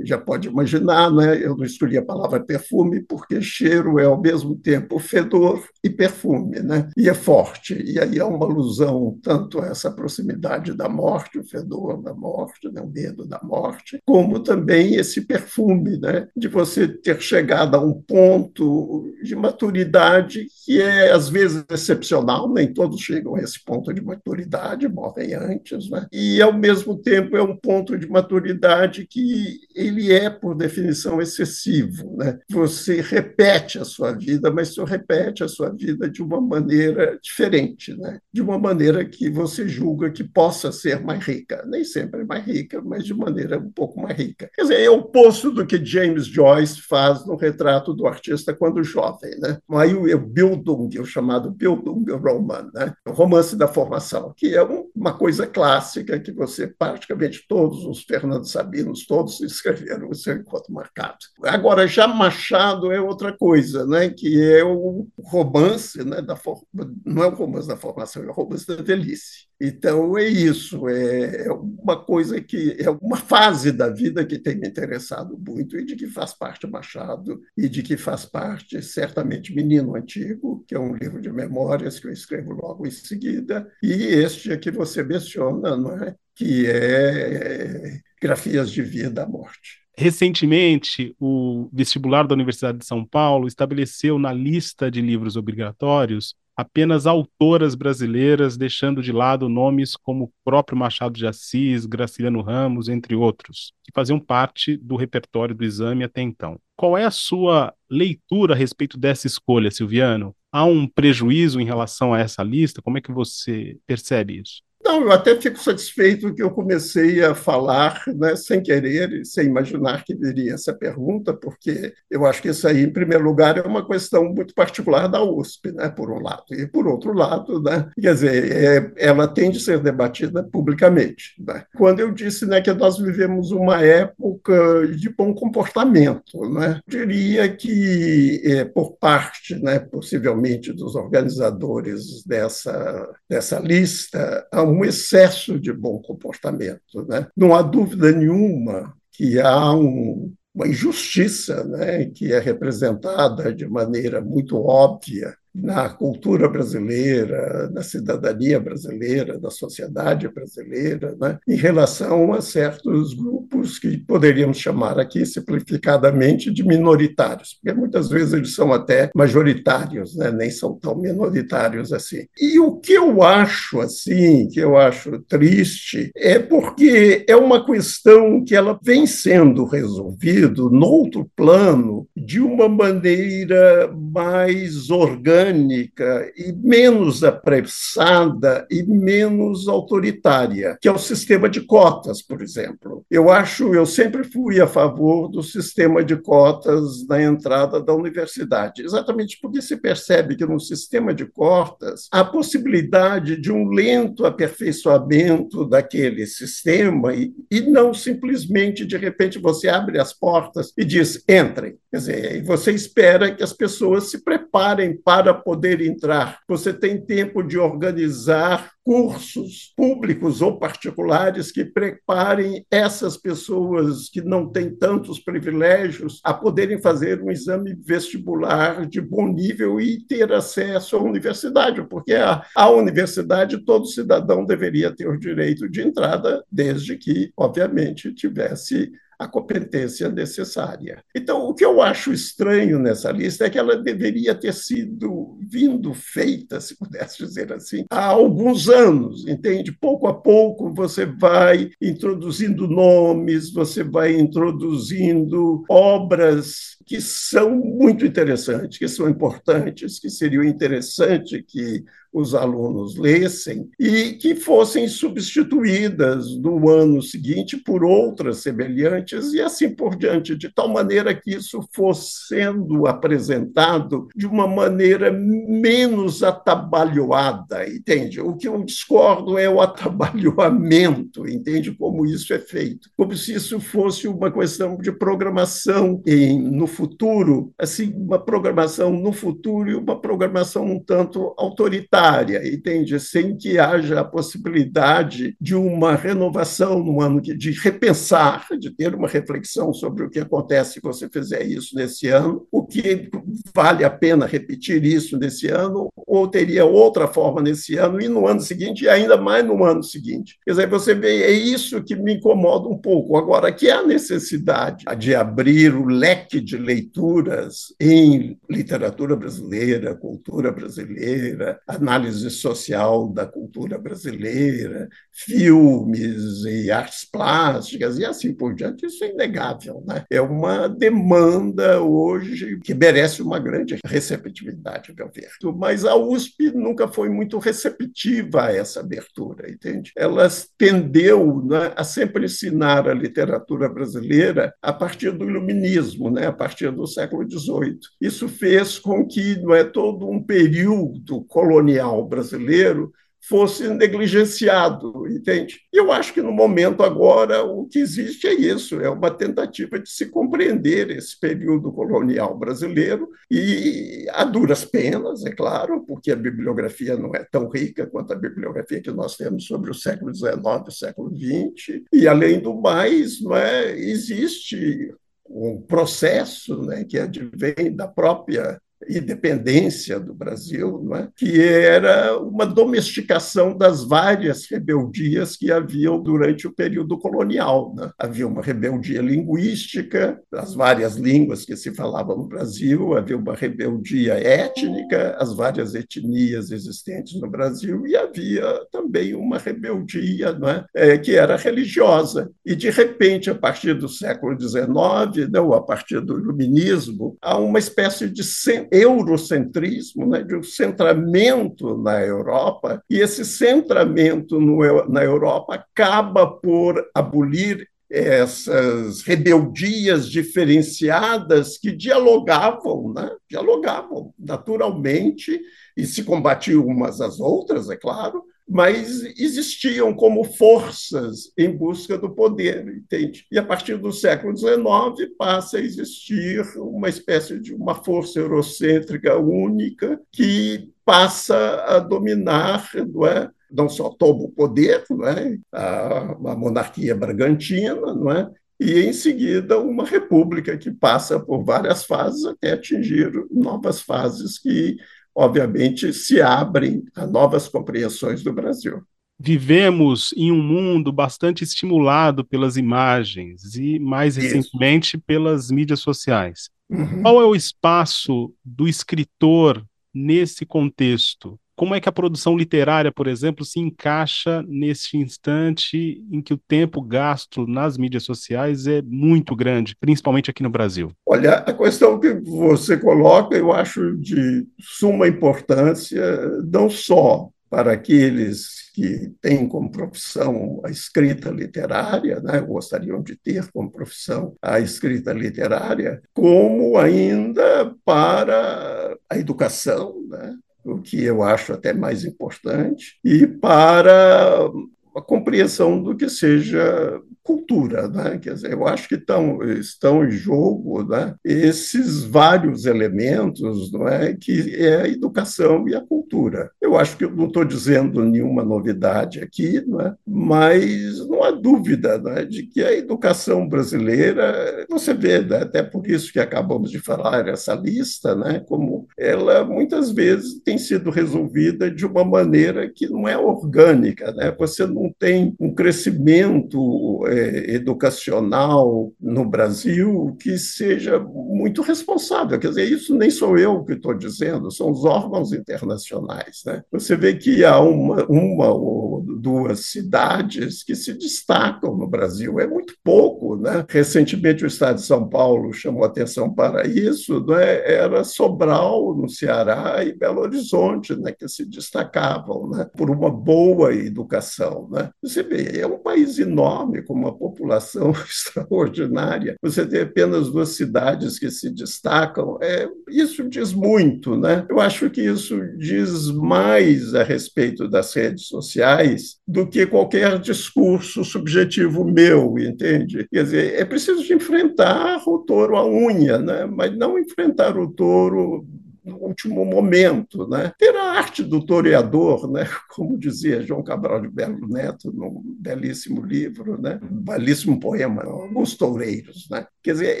já 0.04 0.18
pode 0.18 0.48
imaginar, 0.48 1.12
né, 1.12 1.44
eu 1.44 1.56
não 1.56 1.64
escolhi 1.64 1.96
a 1.98 2.04
palavra 2.04 2.40
perfume 2.40 3.02
porque 3.02 3.40
cheiro 3.40 3.98
é 3.98 4.04
ao 4.04 4.20
mesmo 4.20 4.56
tempo 4.56 4.98
fedor 4.98 5.62
e 5.84 5.90
perfume, 5.90 6.60
né, 6.60 6.88
e 6.96 7.08
é 7.08 7.14
forte. 7.14 7.74
E 7.74 7.98
aí 7.98 8.18
é 8.18 8.24
uma 8.24 8.46
alusão 8.46 9.18
tanto 9.22 9.60
a 9.60 9.66
essa 9.66 9.90
proximidade 9.90 10.72
da 10.72 10.88
morte, 10.88 11.38
o 11.38 11.44
fedor 11.44 12.02
da 12.02 12.14
morte, 12.14 12.70
né, 12.70 12.80
o 12.80 12.88
medo 12.88 13.26
da 13.26 13.40
morte, 13.42 14.00
como 14.06 14.40
também 14.40 14.94
esse 14.94 15.22
perfume, 15.22 15.98
né, 15.98 16.28
de 16.36 16.48
você 16.48 16.88
ter 16.88 17.20
chegado 17.20 17.74
a 17.74 17.80
um 17.80 17.92
ponto 17.92 19.12
de 19.22 19.36
maturidade 19.36 20.46
que 20.64 20.80
é 20.80 21.12
às 21.12 21.28
vezes 21.28 21.64
excepcional, 21.70 22.52
nem 22.52 22.72
todos 22.72 23.00
chegam 23.00 23.34
a 23.34 23.40
esse 23.40 23.62
ponto 23.64 23.92
de 23.92 24.00
maturidade, 24.00 24.88
morrem 24.88 25.34
antes, 25.34 25.90
né? 25.90 26.06
e 26.12 26.40
ao 26.40 26.52
mesmo 26.52 26.96
tempo 26.96 27.36
é 27.36 27.42
um 27.42 27.56
ponto 27.56 27.97
de 27.98 28.08
maturidade 28.08 29.06
que 29.06 29.60
ele 29.74 30.12
é, 30.12 30.30
por 30.30 30.54
definição, 30.54 31.20
excessivo. 31.20 32.16
Né? 32.16 32.38
Você 32.50 33.00
repete 33.00 33.78
a 33.78 33.84
sua 33.84 34.12
vida, 34.12 34.50
mas 34.50 34.74
você 34.74 34.84
repete 34.84 35.42
a 35.42 35.48
sua 35.48 35.70
vida 35.70 36.08
de 36.08 36.22
uma 36.22 36.40
maneira 36.40 37.18
diferente, 37.22 37.94
né? 37.96 38.18
de 38.32 38.40
uma 38.42 38.58
maneira 38.58 39.04
que 39.04 39.28
você 39.28 39.68
julga 39.68 40.10
que 40.10 40.24
possa 40.24 40.70
ser 40.70 41.00
mais 41.00 41.24
rica. 41.24 41.64
Nem 41.66 41.84
sempre 41.84 42.22
é 42.22 42.24
mais 42.24 42.44
rica, 42.44 42.80
mas 42.82 43.04
de 43.04 43.14
maneira 43.14 43.58
um 43.58 43.70
pouco 43.70 44.00
mais 44.00 44.16
rica. 44.16 44.50
Quer 44.54 44.62
dizer, 44.62 44.80
é 44.80 44.90
o 44.90 44.98
oposto 44.98 45.50
do 45.50 45.66
que 45.66 45.84
James 45.84 46.26
Joyce 46.26 46.82
faz 46.82 47.26
no 47.26 47.36
retrato 47.36 47.94
do 47.94 48.06
artista 48.06 48.54
quando 48.54 48.82
jovem. 48.82 49.38
Né? 49.38 49.58
Aí 49.72 49.94
o 49.94 50.18
Bildung, 50.18 50.98
o 50.98 51.04
chamado 51.04 51.50
Bildung 51.50 52.04
Roman, 52.12 52.70
né? 52.74 52.92
o 53.06 53.12
romance 53.12 53.56
da 53.56 53.66
formação, 53.66 54.34
que 54.36 54.54
é 54.54 54.62
uma 54.94 55.16
coisa 55.16 55.46
clássica 55.46 56.20
que 56.20 56.32
você, 56.32 56.66
praticamente 56.66 57.44
todos 57.48 57.84
os 57.88 58.02
Fernando 58.02 58.44
Sabinos, 58.44 59.06
todos 59.06 59.40
escreveram 59.42 60.08
o 60.08 60.14
seu 60.14 60.36
encontro 60.36 60.72
marcado. 60.72 61.18
Agora, 61.44 61.86
já 61.86 62.06
Machado 62.06 62.92
é 62.92 63.00
outra 63.00 63.36
coisa, 63.36 63.86
né? 63.86 64.10
que 64.10 64.42
é 64.42 64.64
o 64.64 65.06
romance, 65.18 66.04
né? 66.04 66.22
da 66.22 66.36
for... 66.36 66.62
não 67.04 67.22
é 67.22 67.26
o 67.26 67.34
romance 67.34 67.66
da 67.66 67.76
formação, 67.76 68.22
é 68.22 68.26
o 68.26 68.32
romance 68.32 68.66
da 68.66 68.76
velhice. 68.76 69.47
Então, 69.60 70.16
é 70.16 70.24
isso, 70.28 70.88
é, 70.88 71.46
é 71.46 71.52
uma 71.52 71.96
coisa 71.96 72.40
que 72.40 72.76
é 72.78 72.88
uma 72.90 73.16
fase 73.16 73.72
da 73.72 73.88
vida 73.88 74.24
que 74.24 74.38
tem 74.38 74.56
me 74.56 74.68
interessado 74.68 75.36
muito 75.36 75.76
e 75.76 75.84
de 75.84 75.96
que 75.96 76.06
faz 76.06 76.32
parte 76.32 76.66
Machado 76.66 77.40
e 77.56 77.68
de 77.68 77.82
que 77.82 77.96
faz 77.96 78.24
parte, 78.24 78.80
certamente, 78.82 79.54
Menino 79.54 79.96
Antigo, 79.96 80.64
que 80.66 80.74
é 80.74 80.78
um 80.78 80.94
livro 80.94 81.20
de 81.20 81.32
memórias 81.32 81.98
que 81.98 82.06
eu 82.06 82.12
escrevo 82.12 82.52
logo 82.52 82.86
em 82.86 82.90
seguida, 82.90 83.68
e 83.82 83.92
este 83.92 84.56
que 84.58 84.70
você 84.70 85.02
menciona, 85.02 85.76
não 85.76 85.92
é? 85.92 86.14
que 86.36 86.66
é 86.66 88.00
Grafias 88.22 88.70
de 88.70 88.82
Vida 88.82 89.24
à 89.24 89.26
Morte. 89.26 89.80
Recentemente, 89.96 91.16
o 91.18 91.68
vestibular 91.72 92.24
da 92.24 92.34
Universidade 92.34 92.78
de 92.78 92.86
São 92.86 93.04
Paulo 93.04 93.48
estabeleceu 93.48 94.16
na 94.16 94.32
lista 94.32 94.88
de 94.88 95.00
livros 95.00 95.36
obrigatórios 95.36 96.36
apenas 96.58 97.06
autoras 97.06 97.76
brasileiras, 97.76 98.56
deixando 98.56 99.00
de 99.00 99.12
lado 99.12 99.48
nomes 99.48 99.94
como 99.94 100.24
o 100.24 100.32
próprio 100.44 100.76
Machado 100.76 101.16
de 101.16 101.24
Assis, 101.24 101.86
Graciliano 101.86 102.42
Ramos, 102.42 102.88
entre 102.88 103.14
outros, 103.14 103.72
que 103.84 103.92
faziam 103.94 104.18
parte 104.18 104.76
do 104.76 104.96
repertório 104.96 105.54
do 105.54 105.64
exame 105.64 106.02
até 106.02 106.20
então. 106.20 106.58
Qual 106.76 106.98
é 106.98 107.04
a 107.04 107.12
sua 107.12 107.72
leitura 107.88 108.54
a 108.54 108.56
respeito 108.56 108.98
dessa 108.98 109.28
escolha, 109.28 109.70
Silviano? 109.70 110.34
Há 110.50 110.64
um 110.64 110.88
prejuízo 110.88 111.60
em 111.60 111.64
relação 111.64 112.12
a 112.12 112.18
essa 112.18 112.42
lista? 112.42 112.82
Como 112.82 112.98
é 112.98 113.00
que 113.00 113.12
você 113.12 113.78
percebe 113.86 114.40
isso? 114.40 114.60
Não, 114.88 115.02
eu 115.02 115.12
até 115.12 115.38
fico 115.38 115.58
satisfeito 115.58 116.32
que 116.32 116.42
eu 116.42 116.50
comecei 116.50 117.22
a 117.22 117.34
falar 117.34 118.02
né, 118.16 118.34
sem 118.34 118.62
querer 118.62 119.22
sem 119.22 119.44
imaginar 119.44 120.02
que 120.02 120.14
viria 120.14 120.54
essa 120.54 120.72
pergunta, 120.72 121.34
porque 121.34 121.92
eu 122.10 122.24
acho 122.24 122.40
que 122.40 122.48
isso 122.48 122.66
aí, 122.66 122.84
em 122.84 122.90
primeiro 122.90 123.22
lugar, 123.22 123.58
é 123.58 123.60
uma 123.60 123.86
questão 123.86 124.24
muito 124.32 124.54
particular 124.54 125.06
da 125.06 125.22
USP, 125.22 125.72
né, 125.72 125.90
por 125.90 126.10
um 126.10 126.22
lado. 126.22 126.44
E, 126.52 126.66
por 126.66 126.86
outro 126.86 127.12
lado, 127.12 127.62
né, 127.62 127.90
quer 128.00 128.14
dizer, 128.14 128.50
é, 128.50 128.92
ela 128.96 129.28
tem 129.28 129.50
de 129.50 129.60
ser 129.60 129.78
debatida 129.78 130.42
publicamente. 130.42 131.34
Né? 131.38 131.64
Quando 131.76 132.00
eu 132.00 132.10
disse 132.10 132.46
né, 132.46 132.62
que 132.62 132.72
nós 132.72 132.96
vivemos 132.96 133.50
uma 133.50 133.82
época 133.82 134.88
de 134.88 135.10
bom 135.10 135.34
comportamento, 135.34 136.48
né, 136.50 136.80
diria 136.88 137.46
que, 137.54 138.40
é, 138.42 138.64
por 138.64 138.96
parte, 138.96 139.54
né, 139.56 139.78
possivelmente, 139.78 140.72
dos 140.72 140.94
organizadores 140.94 142.24
dessa, 142.24 143.06
dessa 143.28 143.58
lista, 143.58 144.48
há 144.50 144.62
um 144.62 144.77
um 144.78 144.84
excesso 144.84 145.58
de 145.58 145.72
bom 145.72 146.00
comportamento. 146.00 147.04
Né? 147.08 147.26
Não 147.36 147.54
há 147.54 147.62
dúvida 147.62 148.12
nenhuma 148.12 148.94
que 149.12 149.40
há 149.40 149.72
um, 149.72 150.32
uma 150.54 150.68
injustiça 150.68 151.64
né? 151.64 152.06
que 152.06 152.32
é 152.32 152.38
representada 152.38 153.52
de 153.52 153.66
maneira 153.66 154.20
muito 154.20 154.56
óbvia 154.56 155.34
na 155.60 155.88
cultura 155.88 156.48
brasileira, 156.48 157.68
na 157.72 157.82
cidadania 157.82 158.60
brasileira, 158.60 159.38
na 159.38 159.50
sociedade 159.50 160.28
brasileira, 160.28 161.16
né, 161.20 161.38
em 161.46 161.56
relação 161.56 162.32
a 162.32 162.40
certos 162.40 163.14
grupos 163.14 163.78
que 163.78 163.98
poderíamos 163.98 164.58
chamar 164.58 164.98
aqui 164.98 165.26
simplificadamente 165.26 166.52
de 166.52 166.64
minoritários, 166.64 167.54
porque 167.54 167.78
muitas 167.78 168.08
vezes 168.08 168.32
eles 168.32 168.54
são 168.54 168.72
até 168.72 169.10
majoritários, 169.14 170.16
né, 170.16 170.30
nem 170.30 170.50
são 170.50 170.74
tão 170.74 170.96
minoritários 170.96 171.92
assim. 171.92 172.26
E 172.40 172.58
o 172.58 172.76
que 172.76 172.92
eu 172.92 173.22
acho 173.22 173.80
assim, 173.80 174.48
que 174.48 174.60
eu 174.60 174.76
acho 174.76 175.18
triste, 175.28 176.10
é 176.16 176.38
porque 176.38 177.24
é 177.28 177.36
uma 177.36 177.64
questão 177.64 178.44
que 178.44 178.54
ela 178.54 178.78
vem 178.82 179.06
sendo 179.06 179.64
resolvido 179.64 180.70
no 180.70 180.86
outro 180.86 181.28
plano 181.34 182.06
de 182.16 182.40
uma 182.40 182.68
maneira 182.68 183.92
mais 184.12 184.90
orgânica 184.90 185.47
orgânica 185.48 186.30
e 186.36 186.52
menos 186.52 187.24
apressada 187.24 188.66
e 188.70 188.82
menos 188.82 189.68
autoritária, 189.68 190.78
que 190.80 190.88
é 190.88 190.92
o 190.92 190.98
sistema 190.98 191.48
de 191.48 191.62
cotas, 191.62 192.22
por 192.22 192.42
exemplo. 192.42 193.04
Eu 193.10 193.30
acho, 193.30 193.74
eu 193.74 193.86
sempre 193.86 194.24
fui 194.24 194.60
a 194.60 194.66
favor 194.66 195.28
do 195.28 195.42
sistema 195.42 196.04
de 196.04 196.16
cotas 196.16 197.06
na 197.06 197.22
entrada 197.22 197.80
da 197.80 197.94
universidade, 197.94 198.82
exatamente 198.82 199.38
porque 199.40 199.62
se 199.62 199.76
percebe 199.76 200.36
que 200.36 200.46
no 200.46 200.60
sistema 200.60 201.14
de 201.14 201.26
cotas 201.26 202.08
há 202.12 202.24
possibilidade 202.24 203.40
de 203.40 203.50
um 203.50 203.68
lento 203.68 204.26
aperfeiçoamento 204.26 205.64
daquele 205.68 206.26
sistema 206.26 207.14
e, 207.14 207.32
e 207.50 207.60
não 207.60 207.94
simplesmente 207.94 208.84
de 208.84 208.96
repente 208.96 209.38
você 209.38 209.68
abre 209.68 209.98
as 209.98 210.12
portas 210.12 210.72
e 210.76 210.84
diz 210.84 211.22
entrem. 211.28 211.76
Quer 211.90 211.96
dizer, 211.96 212.44
você 212.44 212.72
espera 212.72 213.34
que 213.34 213.42
as 213.42 213.52
pessoas 213.52 214.10
se 214.10 214.22
preparem 214.22 214.96
para 214.96 215.27
poder 215.34 215.80
entrar. 215.80 216.40
Você 216.48 216.72
tem 216.72 217.00
tempo 217.00 217.42
de 217.42 217.58
organizar 217.58 218.72
cursos 218.88 219.74
públicos 219.76 220.40
ou 220.40 220.58
particulares 220.58 221.52
que 221.52 221.62
preparem 221.62 222.64
essas 222.70 223.18
pessoas 223.18 224.08
que 224.08 224.22
não 224.22 224.48
têm 224.48 224.74
tantos 224.74 225.20
privilégios 225.20 226.20
a 226.24 226.32
poderem 226.32 226.80
fazer 226.80 227.22
um 227.22 227.30
exame 227.30 227.76
vestibular 227.84 228.86
de 228.86 229.00
bom 229.00 229.28
nível 229.28 229.78
e 229.78 230.02
ter 230.06 230.32
acesso 230.32 230.96
à 230.96 231.02
universidade, 231.02 231.86
porque 231.86 232.14
a, 232.14 232.42
a 232.54 232.70
universidade 232.70 233.58
todo 233.58 233.84
cidadão 233.86 234.44
deveria 234.44 234.90
ter 234.90 235.06
o 235.06 235.18
direito 235.18 235.68
de 235.68 235.82
entrada, 235.82 236.42
desde 236.50 236.96
que, 236.96 237.30
obviamente, 237.36 238.14
tivesse 238.14 238.90
a 239.18 239.26
competência 239.26 240.08
necessária. 240.08 241.02
Então, 241.14 241.48
o 241.48 241.54
que 241.54 241.64
eu 241.64 241.82
acho 241.82 242.12
estranho 242.12 242.78
nessa 242.78 243.10
lista 243.10 243.44
é 243.44 243.50
que 243.50 243.58
ela 243.58 243.76
deveria 243.76 244.34
ter 244.34 244.54
sido 244.54 245.36
vindo 245.40 245.92
feita, 245.92 246.60
se 246.60 246.76
pudesse 246.76 247.18
dizer 247.18 247.52
assim, 247.52 247.84
há 247.90 248.06
alguns 248.06 248.68
anos, 248.68 249.26
entende? 249.26 249.72
Pouco 249.72 250.06
a 250.06 250.14
pouco 250.14 250.72
você 250.72 251.04
vai 251.04 251.70
introduzindo 251.82 252.68
nomes, 252.68 253.52
você 253.52 253.82
vai 253.82 254.14
introduzindo 254.16 255.64
obras 255.68 256.76
que 256.86 257.00
são 257.00 257.54
muito 257.54 258.06
interessantes, 258.06 258.78
que 258.78 258.88
são 258.88 259.08
importantes, 259.08 259.98
que 259.98 260.08
seriam 260.08 260.44
interessante 260.44 261.42
que 261.42 261.84
os 262.12 262.34
alunos 262.34 262.96
lessem 262.96 263.68
e 263.78 264.12
que 264.14 264.34
fossem 264.34 264.88
substituídas 264.88 266.36
no 266.38 266.68
ano 266.68 267.02
seguinte 267.02 267.56
por 267.56 267.84
outras 267.84 268.38
semelhantes 268.38 269.32
e 269.32 269.40
assim 269.40 269.74
por 269.74 269.96
diante, 269.96 270.36
de 270.36 270.48
tal 270.48 270.68
maneira 270.68 271.14
que 271.14 271.34
isso 271.34 271.60
fosse 271.72 272.26
sendo 272.28 272.86
apresentado 272.86 274.08
de 274.16 274.26
uma 274.26 274.46
maneira 274.46 275.10
menos 275.10 276.22
atabalhoada, 276.22 277.68
entende? 277.68 278.20
O 278.20 278.36
que 278.36 278.48
eu 278.48 278.62
discordo 278.64 279.38
é 279.38 279.48
o 279.48 279.60
atabalhoamento, 279.60 281.28
entende? 281.28 281.72
Como 281.72 282.06
isso 282.06 282.32
é 282.32 282.38
feito. 282.38 282.88
Como 282.96 283.14
se 283.14 283.34
isso 283.34 283.60
fosse 283.60 284.08
uma 284.08 284.30
questão 284.30 284.76
de 284.78 284.90
programação 284.92 286.02
em, 286.06 286.40
no 286.40 286.66
futuro, 286.66 287.52
assim, 287.58 287.92
uma 287.94 288.18
programação 288.18 288.90
no 288.92 289.12
futuro 289.12 289.70
e 289.70 289.74
uma 289.74 290.00
programação 290.00 290.64
um 290.64 290.78
tanto 290.78 291.34
autoritária 291.36 291.97
entende? 292.44 292.98
Sem 293.00 293.36
que 293.36 293.58
haja 293.58 294.00
a 294.00 294.04
possibilidade 294.04 295.36
de 295.40 295.54
uma 295.54 295.94
renovação 295.94 296.82
no 296.82 297.00
ano 297.00 297.20
de, 297.20 297.36
de 297.36 297.50
repensar, 297.50 298.46
de 298.58 298.70
ter 298.70 298.94
uma 298.94 299.08
reflexão 299.08 299.72
sobre 299.72 300.04
o 300.04 300.10
que 300.10 300.18
acontece 300.18 300.74
se 300.74 300.80
você 300.80 301.08
fizer 301.08 301.42
isso 301.44 301.74
nesse 301.74 302.08
ano, 302.08 302.46
o 302.50 302.64
que 302.64 303.10
vale 303.54 303.84
a 303.84 303.90
pena 303.90 304.26
repetir 304.26 304.84
isso 304.84 305.18
nesse 305.18 305.48
ano 305.48 305.88
ou 306.06 306.26
teria 306.26 306.64
outra 306.64 307.06
forma 307.06 307.42
nesse 307.42 307.76
ano, 307.76 308.00
e 308.00 308.08
no 308.08 308.26
ano 308.26 308.40
seguinte, 308.40 308.84
e 308.84 308.88
ainda 308.88 309.16
mais 309.16 309.44
no 309.44 309.62
ano 309.62 309.82
seguinte. 309.82 310.38
Quer 310.44 310.52
dizer, 310.52 310.66
você 310.66 310.94
vê, 310.94 311.22
é 311.22 311.30
isso 311.30 311.82
que 311.82 311.94
me 311.94 312.14
incomoda 312.14 312.68
um 312.68 312.78
pouco. 312.78 313.16
Agora, 313.16 313.52
que 313.52 313.70
a 313.70 313.86
necessidade 313.86 314.84
de 314.98 315.14
abrir 315.14 315.74
o 315.74 315.84
leque 315.84 316.40
de 316.40 316.56
leituras 316.56 317.74
em 317.80 318.38
literatura 318.48 319.14
brasileira, 319.16 319.94
cultura 319.94 320.50
brasileira, 320.50 321.60
análise 321.88 322.30
social 322.30 323.08
da 323.08 323.24
cultura 323.24 323.78
brasileira, 323.78 324.88
filmes 325.10 326.44
e 326.44 326.70
artes 326.70 327.04
plásticas 327.10 327.98
e 327.98 328.04
assim 328.04 328.34
por 328.34 328.54
diante, 328.54 328.86
isso 328.86 329.02
é 329.02 329.10
inegável. 329.10 329.82
Né? 329.86 330.04
É 330.10 330.20
uma 330.20 330.68
demanda 330.68 331.80
hoje 331.80 332.58
que 332.62 332.74
merece 332.74 333.22
uma 333.22 333.38
grande 333.38 333.78
receptividade, 333.84 334.94
meu 334.94 335.10
ver. 335.10 335.30
Mas 335.56 335.84
a 335.84 335.96
USP 335.96 336.52
nunca 336.52 336.86
foi 336.86 337.08
muito 337.08 337.38
receptiva 337.38 338.44
a 338.44 338.52
essa 338.52 338.80
abertura, 338.80 339.50
entende? 339.50 339.92
Ela 339.96 340.28
tendeu 340.58 341.42
né, 341.44 341.72
a 341.74 341.84
sempre 341.84 342.26
ensinar 342.26 342.88
a 342.88 342.94
literatura 342.94 343.68
brasileira 343.68 344.52
a 344.60 344.72
partir 344.72 345.10
do 345.12 345.28
iluminismo, 345.28 346.10
né, 346.10 346.26
a 346.26 346.32
partir 346.32 346.70
do 346.70 346.86
século 346.86 347.28
XVIII. 347.28 347.78
Isso 348.00 348.28
fez 348.28 348.78
com 348.78 349.06
que 349.06 349.36
não 349.40 349.54
é 349.54 349.64
todo 349.64 350.08
um 350.08 350.22
período 350.22 351.24
colonial 351.24 351.77
brasileiro 352.06 352.92
fosse 353.20 353.68
negligenciado, 353.68 355.06
entende? 355.08 355.60
E 355.72 355.76
eu 355.76 355.90
acho 355.90 356.14
que 356.14 356.22
no 356.22 356.32
momento 356.32 356.82
agora 356.82 357.42
o 357.42 357.66
que 357.66 357.78
existe 357.78 358.26
é 358.26 358.32
isso, 358.32 358.80
é 358.80 358.88
uma 358.88 359.10
tentativa 359.10 359.78
de 359.78 359.90
se 359.90 360.06
compreender 360.06 360.90
esse 360.90 361.18
período 361.18 361.72
colonial 361.72 362.38
brasileiro 362.38 363.08
e 363.30 364.06
a 364.10 364.24
duras 364.24 364.64
penas, 364.64 365.24
é 365.26 365.32
claro, 365.32 365.84
porque 365.86 366.12
a 366.12 366.16
bibliografia 366.16 366.96
não 366.96 367.14
é 367.14 367.26
tão 367.30 367.48
rica 367.48 367.86
quanto 367.86 368.12
a 368.12 368.16
bibliografia 368.16 368.80
que 368.80 368.90
nós 368.90 369.16
temos 369.16 369.46
sobre 369.46 369.70
o 369.70 369.74
século 369.74 370.14
XIX, 370.14 370.32
século 370.70 371.10
XX, 371.14 371.82
e 371.92 372.06
além 372.06 372.40
do 372.40 372.54
mais, 372.54 373.20
não 373.20 373.36
é, 373.36 373.76
existe 373.76 374.94
um 375.28 375.60
processo 375.60 376.62
né, 376.62 376.84
que 376.84 376.98
advém 376.98 377.74
da 377.74 377.86
própria 377.86 378.58
independência 378.88 379.98
do 379.98 380.14
Brasil, 380.14 380.80
não 380.84 380.96
é? 380.96 381.08
que 381.16 381.40
era 381.40 382.18
uma 382.18 382.46
domesticação 382.46 383.56
das 383.56 383.84
várias 383.84 384.46
rebeldias 384.46 385.36
que 385.36 385.50
haviam 385.50 386.00
durante 386.00 386.46
o 386.46 386.54
período 386.54 386.98
colonial. 386.98 387.74
Né? 387.76 387.90
Havia 387.98 388.26
uma 388.26 388.42
rebeldia 388.42 389.00
linguística, 389.00 390.20
das 390.30 390.54
várias 390.54 390.96
línguas 390.96 391.44
que 391.44 391.56
se 391.56 391.74
falavam 391.74 392.16
no 392.16 392.28
Brasil, 392.28 392.96
havia 392.96 393.16
uma 393.16 393.34
rebeldia 393.34 394.14
étnica, 394.14 395.16
as 395.18 395.34
várias 395.34 395.74
etnias 395.74 396.50
existentes 396.50 397.20
no 397.20 397.30
Brasil, 397.30 397.86
e 397.86 397.96
havia 397.96 398.44
também 398.70 399.14
uma 399.14 399.38
rebeldia 399.38 400.28
é? 400.74 400.92
É, 400.92 400.98
que 400.98 401.16
era 401.16 401.36
religiosa. 401.36 402.30
E, 402.44 402.54
de 402.54 402.70
repente, 402.70 403.30
a 403.30 403.34
partir 403.34 403.74
do 403.74 403.88
século 403.88 404.38
XIX, 404.38 405.28
não, 405.30 405.52
a 405.52 405.62
partir 405.62 406.00
do 406.00 406.18
iluminismo, 406.18 407.16
há 407.20 407.38
uma 407.38 407.58
espécie 407.58 408.08
de 408.08 408.22
eurocentrismo, 408.70 410.06
né, 410.06 410.22
de 410.22 410.36
um 410.36 410.42
centramento 410.42 411.76
na 411.78 412.00
Europa, 412.00 412.82
e 412.88 412.98
esse 412.98 413.24
centramento 413.24 414.40
no, 414.40 414.88
na 414.88 415.02
Europa 415.02 415.54
acaba 415.54 416.26
por 416.26 416.84
abolir 416.94 417.66
essas 417.90 419.00
rebeldias 419.02 420.08
diferenciadas 420.08 421.56
que 421.56 421.72
dialogavam, 421.72 422.92
né? 422.92 423.10
dialogavam 423.28 424.12
naturalmente 424.18 425.40
e 425.76 425.86
se 425.86 426.04
combatiam 426.04 426.66
umas 426.66 427.00
às 427.00 427.18
outras, 427.18 427.70
é 427.70 427.76
claro, 427.76 428.22
mas 428.48 429.02
existiam 429.18 429.92
como 429.92 430.24
forças 430.24 431.30
em 431.36 431.54
busca 431.54 431.98
do 431.98 432.10
poder, 432.10 432.66
entende? 432.68 433.26
E 433.30 433.38
a 433.38 433.42
partir 433.42 433.76
do 433.76 433.92
século 433.92 434.34
XIX 434.36 435.12
passa 435.18 435.58
a 435.58 435.60
existir 435.60 436.42
uma 436.56 436.88
espécie 436.88 437.38
de 437.38 437.54
uma 437.54 437.74
força 437.74 438.18
eurocêntrica 438.18 439.18
única 439.18 440.00
que 440.10 440.72
passa 440.84 441.36
a 441.66 441.78
dominar, 441.78 442.70
não 442.88 443.06
é? 443.06 443.30
Não 443.50 443.68
só 443.68 443.90
toma 443.90 444.24
o 444.24 444.30
poder, 444.30 444.84
não 444.90 445.06
é? 445.06 445.38
a, 445.52 445.98
a 446.12 446.36
monarquia 446.36 446.94
bragantina, 446.94 447.94
não 447.94 448.10
é? 448.10 448.30
e, 448.60 448.80
em 448.80 448.92
seguida, 448.92 449.58
uma 449.60 449.84
república 449.84 450.56
que 450.58 450.70
passa 450.70 451.20
por 451.20 451.44
várias 451.44 451.84
fases 451.84 452.24
até 452.24 452.52
atingir 452.52 453.12
novas 453.30 453.80
fases 453.80 454.36
que 454.36 454.76
obviamente, 455.18 455.92
se 455.92 456.22
abrem 456.22 456.84
a 456.94 457.04
novas 457.04 457.48
compreensões 457.48 458.22
do 458.22 458.32
Brasil. 458.32 458.80
Vivemos 459.18 460.14
em 460.16 460.30
um 460.30 460.40
mundo 460.40 460.92
bastante 460.92 461.42
estimulado 461.42 462.24
pelas 462.24 462.56
imagens 462.56 463.56
e, 463.56 463.80
mais 463.80 464.16
Isso. 464.16 464.28
recentemente, 464.28 464.96
pelas 464.96 465.50
mídias 465.50 465.80
sociais. 465.80 466.48
Uhum. 466.70 467.02
Qual 467.02 467.20
é 467.20 467.24
o 467.24 467.34
espaço 467.34 468.32
do 468.44 468.68
escritor 468.68 469.66
nesse 469.92 470.46
contexto? 470.46 471.36
Como 471.58 471.74
é 471.74 471.80
que 471.80 471.88
a 471.88 471.92
produção 471.92 472.38
literária, 472.38 472.92
por 472.92 473.08
exemplo, 473.08 473.44
se 473.44 473.58
encaixa 473.58 474.44
nesse 474.46 474.96
instante 474.96 476.00
em 476.08 476.22
que 476.22 476.32
o 476.32 476.38
tempo 476.38 476.80
gasto 476.80 477.48
nas 477.48 477.76
mídias 477.76 478.04
sociais 478.04 478.68
é 478.68 478.80
muito 478.80 479.34
grande, 479.34 479.74
principalmente 479.74 480.30
aqui 480.30 480.40
no 480.40 480.50
Brasil? 480.50 480.92
Olha, 481.04 481.38
a 481.38 481.52
questão 481.52 481.98
que 481.98 482.14
você 482.14 482.76
coloca 482.76 483.36
eu 483.36 483.52
acho 483.52 483.96
de 483.96 484.46
suma 484.60 485.08
importância, 485.08 486.00
não 486.46 486.70
só 486.70 487.28
para 487.50 487.72
aqueles 487.72 488.70
que 488.72 489.12
têm 489.20 489.48
como 489.48 489.72
profissão 489.72 490.60
a 490.64 490.70
escrita 490.70 491.28
literária, 491.28 492.20
né, 492.20 492.40
gostariam 492.40 493.02
de 493.02 493.16
ter 493.16 493.50
como 493.50 493.72
profissão 493.72 494.36
a 494.40 494.60
escrita 494.60 495.12
literária, 495.12 496.00
como 496.14 496.78
ainda 496.78 497.74
para 497.84 498.96
a 499.10 499.18
educação, 499.18 500.06
né, 500.08 500.36
o 500.64 500.80
que 500.80 501.02
eu 501.02 501.22
acho 501.22 501.52
até 501.52 501.72
mais 501.72 502.04
importante, 502.04 502.98
e 503.04 503.26
para 503.26 504.46
a 504.94 505.00
compreensão 505.00 505.82
do 505.82 505.96
que 505.96 506.08
seja 506.08 507.00
cultura, 507.28 507.86
né? 507.88 508.18
Quer 508.18 508.32
dizer, 508.32 508.52
eu 508.52 508.66
acho 508.66 508.88
que 508.88 508.94
estão, 508.94 509.42
estão 509.42 510.02
em 510.02 510.10
jogo 510.10 510.82
né? 510.82 511.14
esses 511.22 512.02
vários 512.04 512.64
elementos, 512.64 513.70
não 513.70 513.86
é? 513.86 514.14
Que 514.14 514.56
é 514.56 514.82
a 514.82 514.88
educação 514.88 515.68
e 515.68 515.74
a 515.74 515.80
cultura. 515.82 516.50
Eu 516.58 516.78
acho 516.78 516.96
que 516.96 517.04
eu 517.04 517.14
não 517.14 517.26
estou 517.26 517.44
dizendo 517.44 518.02
nenhuma 518.02 518.42
novidade 518.42 519.20
aqui, 519.20 519.62
não 519.66 519.78
é? 519.78 519.94
Mas 520.06 521.06
não 521.06 521.22
há 521.22 521.30
dúvida 521.30 522.02
é? 522.16 522.24
de 522.24 522.44
que 522.44 522.64
a 522.64 522.72
educação 522.72 523.46
brasileira, 523.46 524.64
você 524.70 524.94
vê, 524.94 525.20
né? 525.20 525.42
até 525.42 525.62
por 525.62 525.86
isso 525.86 526.10
que 526.10 526.18
acabamos 526.18 526.70
de 526.70 526.78
falar 526.78 527.28
essa 527.28 527.54
lista, 527.54 528.14
né? 528.14 528.42
Como 528.48 528.88
ela 528.96 529.44
muitas 529.44 529.90
vezes 529.90 530.40
tem 530.42 530.56
sido 530.56 530.88
resolvida 530.88 531.70
de 531.70 531.84
uma 531.84 532.06
maneira 532.06 532.70
que 532.74 532.88
não 532.88 533.06
é 533.06 533.18
orgânica, 533.18 534.12
né? 534.12 534.34
Você 534.38 534.66
não 534.66 534.90
tem 534.98 535.36
um 535.38 535.54
crescimento 535.54 537.06
é, 537.06 537.17
educacional 537.18 538.92
no 539.00 539.24
Brasil 539.24 540.16
que 540.20 540.38
seja 540.38 540.98
muito 540.98 541.62
responsável. 541.62 542.38
Quer 542.38 542.48
dizer, 542.48 542.64
isso 542.64 542.94
nem 542.94 543.10
sou 543.10 543.38
eu 543.38 543.64
que 543.64 543.72
estou 543.72 543.94
dizendo, 543.94 544.50
são 544.50 544.70
os 544.70 544.84
órgãos 544.84 545.32
internacionais. 545.32 546.42
Né? 546.44 546.62
Você 546.72 546.96
vê 546.96 547.14
que 547.14 547.44
há 547.44 547.60
uma, 547.60 548.04
uma 548.06 548.52
ou 548.52 549.04
duas 549.18 549.66
cidades 549.66 550.62
que 550.62 550.74
se 550.74 550.94
destacam 550.94 551.76
no 551.76 551.88
Brasil, 551.88 552.38
é 552.40 552.46
muito 552.46 552.74
pouco. 552.82 553.36
Né? 553.36 553.64
Recentemente, 553.68 554.44
o 554.44 554.46
Estado 554.46 554.76
de 554.76 554.82
São 554.82 555.08
Paulo 555.08 555.52
chamou 555.52 555.84
atenção 555.84 556.32
para 556.32 556.66
isso, 556.66 557.24
né? 557.26 557.70
era 557.70 558.04
Sobral, 558.04 558.94
no 558.94 559.08
Ceará, 559.08 559.84
e 559.84 559.92
Belo 559.92 560.20
Horizonte, 560.20 560.94
né? 560.96 561.12
que 561.12 561.28
se 561.28 561.44
destacavam 561.44 562.50
né? 562.50 562.68
por 562.76 562.90
uma 562.90 563.10
boa 563.10 563.74
educação. 563.74 564.68
Né? 564.70 564.90
Você 565.02 565.22
vê, 565.22 565.60
é 565.60 565.66
um 565.66 565.78
país 565.78 566.18
enorme, 566.18 566.82
com 566.82 566.94
uma 567.08 567.16
população 567.16 567.90
extraordinária. 568.06 569.36
Você 569.42 569.66
tem 569.66 569.80
apenas 569.80 570.30
duas 570.30 570.50
cidades 570.50 571.18
que 571.18 571.30
se 571.30 571.50
destacam. 571.50 572.38
É, 572.42 572.68
isso 572.88 573.28
diz 573.28 573.52
muito, 573.52 574.16
né? 574.16 574.46
Eu 574.48 574.60
acho 574.60 574.90
que 574.90 575.02
isso 575.02 575.40
diz 575.56 576.10
mais 576.10 576.94
a 576.94 577.02
respeito 577.02 577.68
das 577.68 577.94
redes 577.94 578.26
sociais 578.26 579.16
do 579.26 579.46
que 579.46 579.66
qualquer 579.66 580.18
discurso 580.18 581.04
subjetivo 581.04 581.84
meu, 581.84 582.38
entende? 582.38 583.06
Quer 583.10 583.24
dizer, 583.24 583.54
é 583.54 583.64
preciso 583.64 584.12
enfrentar 584.12 585.02
o 585.06 585.18
touro 585.18 585.56
à 585.56 585.66
unha, 585.66 586.18
né? 586.18 586.46
mas 586.46 586.76
não 586.76 586.98
enfrentar 586.98 587.56
o 587.56 587.68
touro 587.68 588.46
no 588.88 588.96
último 588.96 589.44
momento. 589.44 590.26
Né? 590.28 590.52
Ter 590.58 590.74
a 590.74 590.92
arte 590.92 591.22
do 591.22 591.44
toreador, 591.44 592.30
né? 592.30 592.48
como 592.74 592.98
dizia 592.98 593.42
João 593.42 593.62
Cabral 593.62 594.00
de 594.00 594.08
Belo 594.08 594.48
Neto, 594.48 594.92
num 594.92 595.22
belíssimo 595.38 596.04
livro, 596.04 596.60
né? 596.60 596.80
um 596.82 597.02
belíssimo 597.02 597.60
poema, 597.60 598.02
Alguns 598.02 598.56
Toureiros. 598.56 599.28
Né? 599.30 599.46
Quer 599.62 599.72
dizer, 599.72 600.00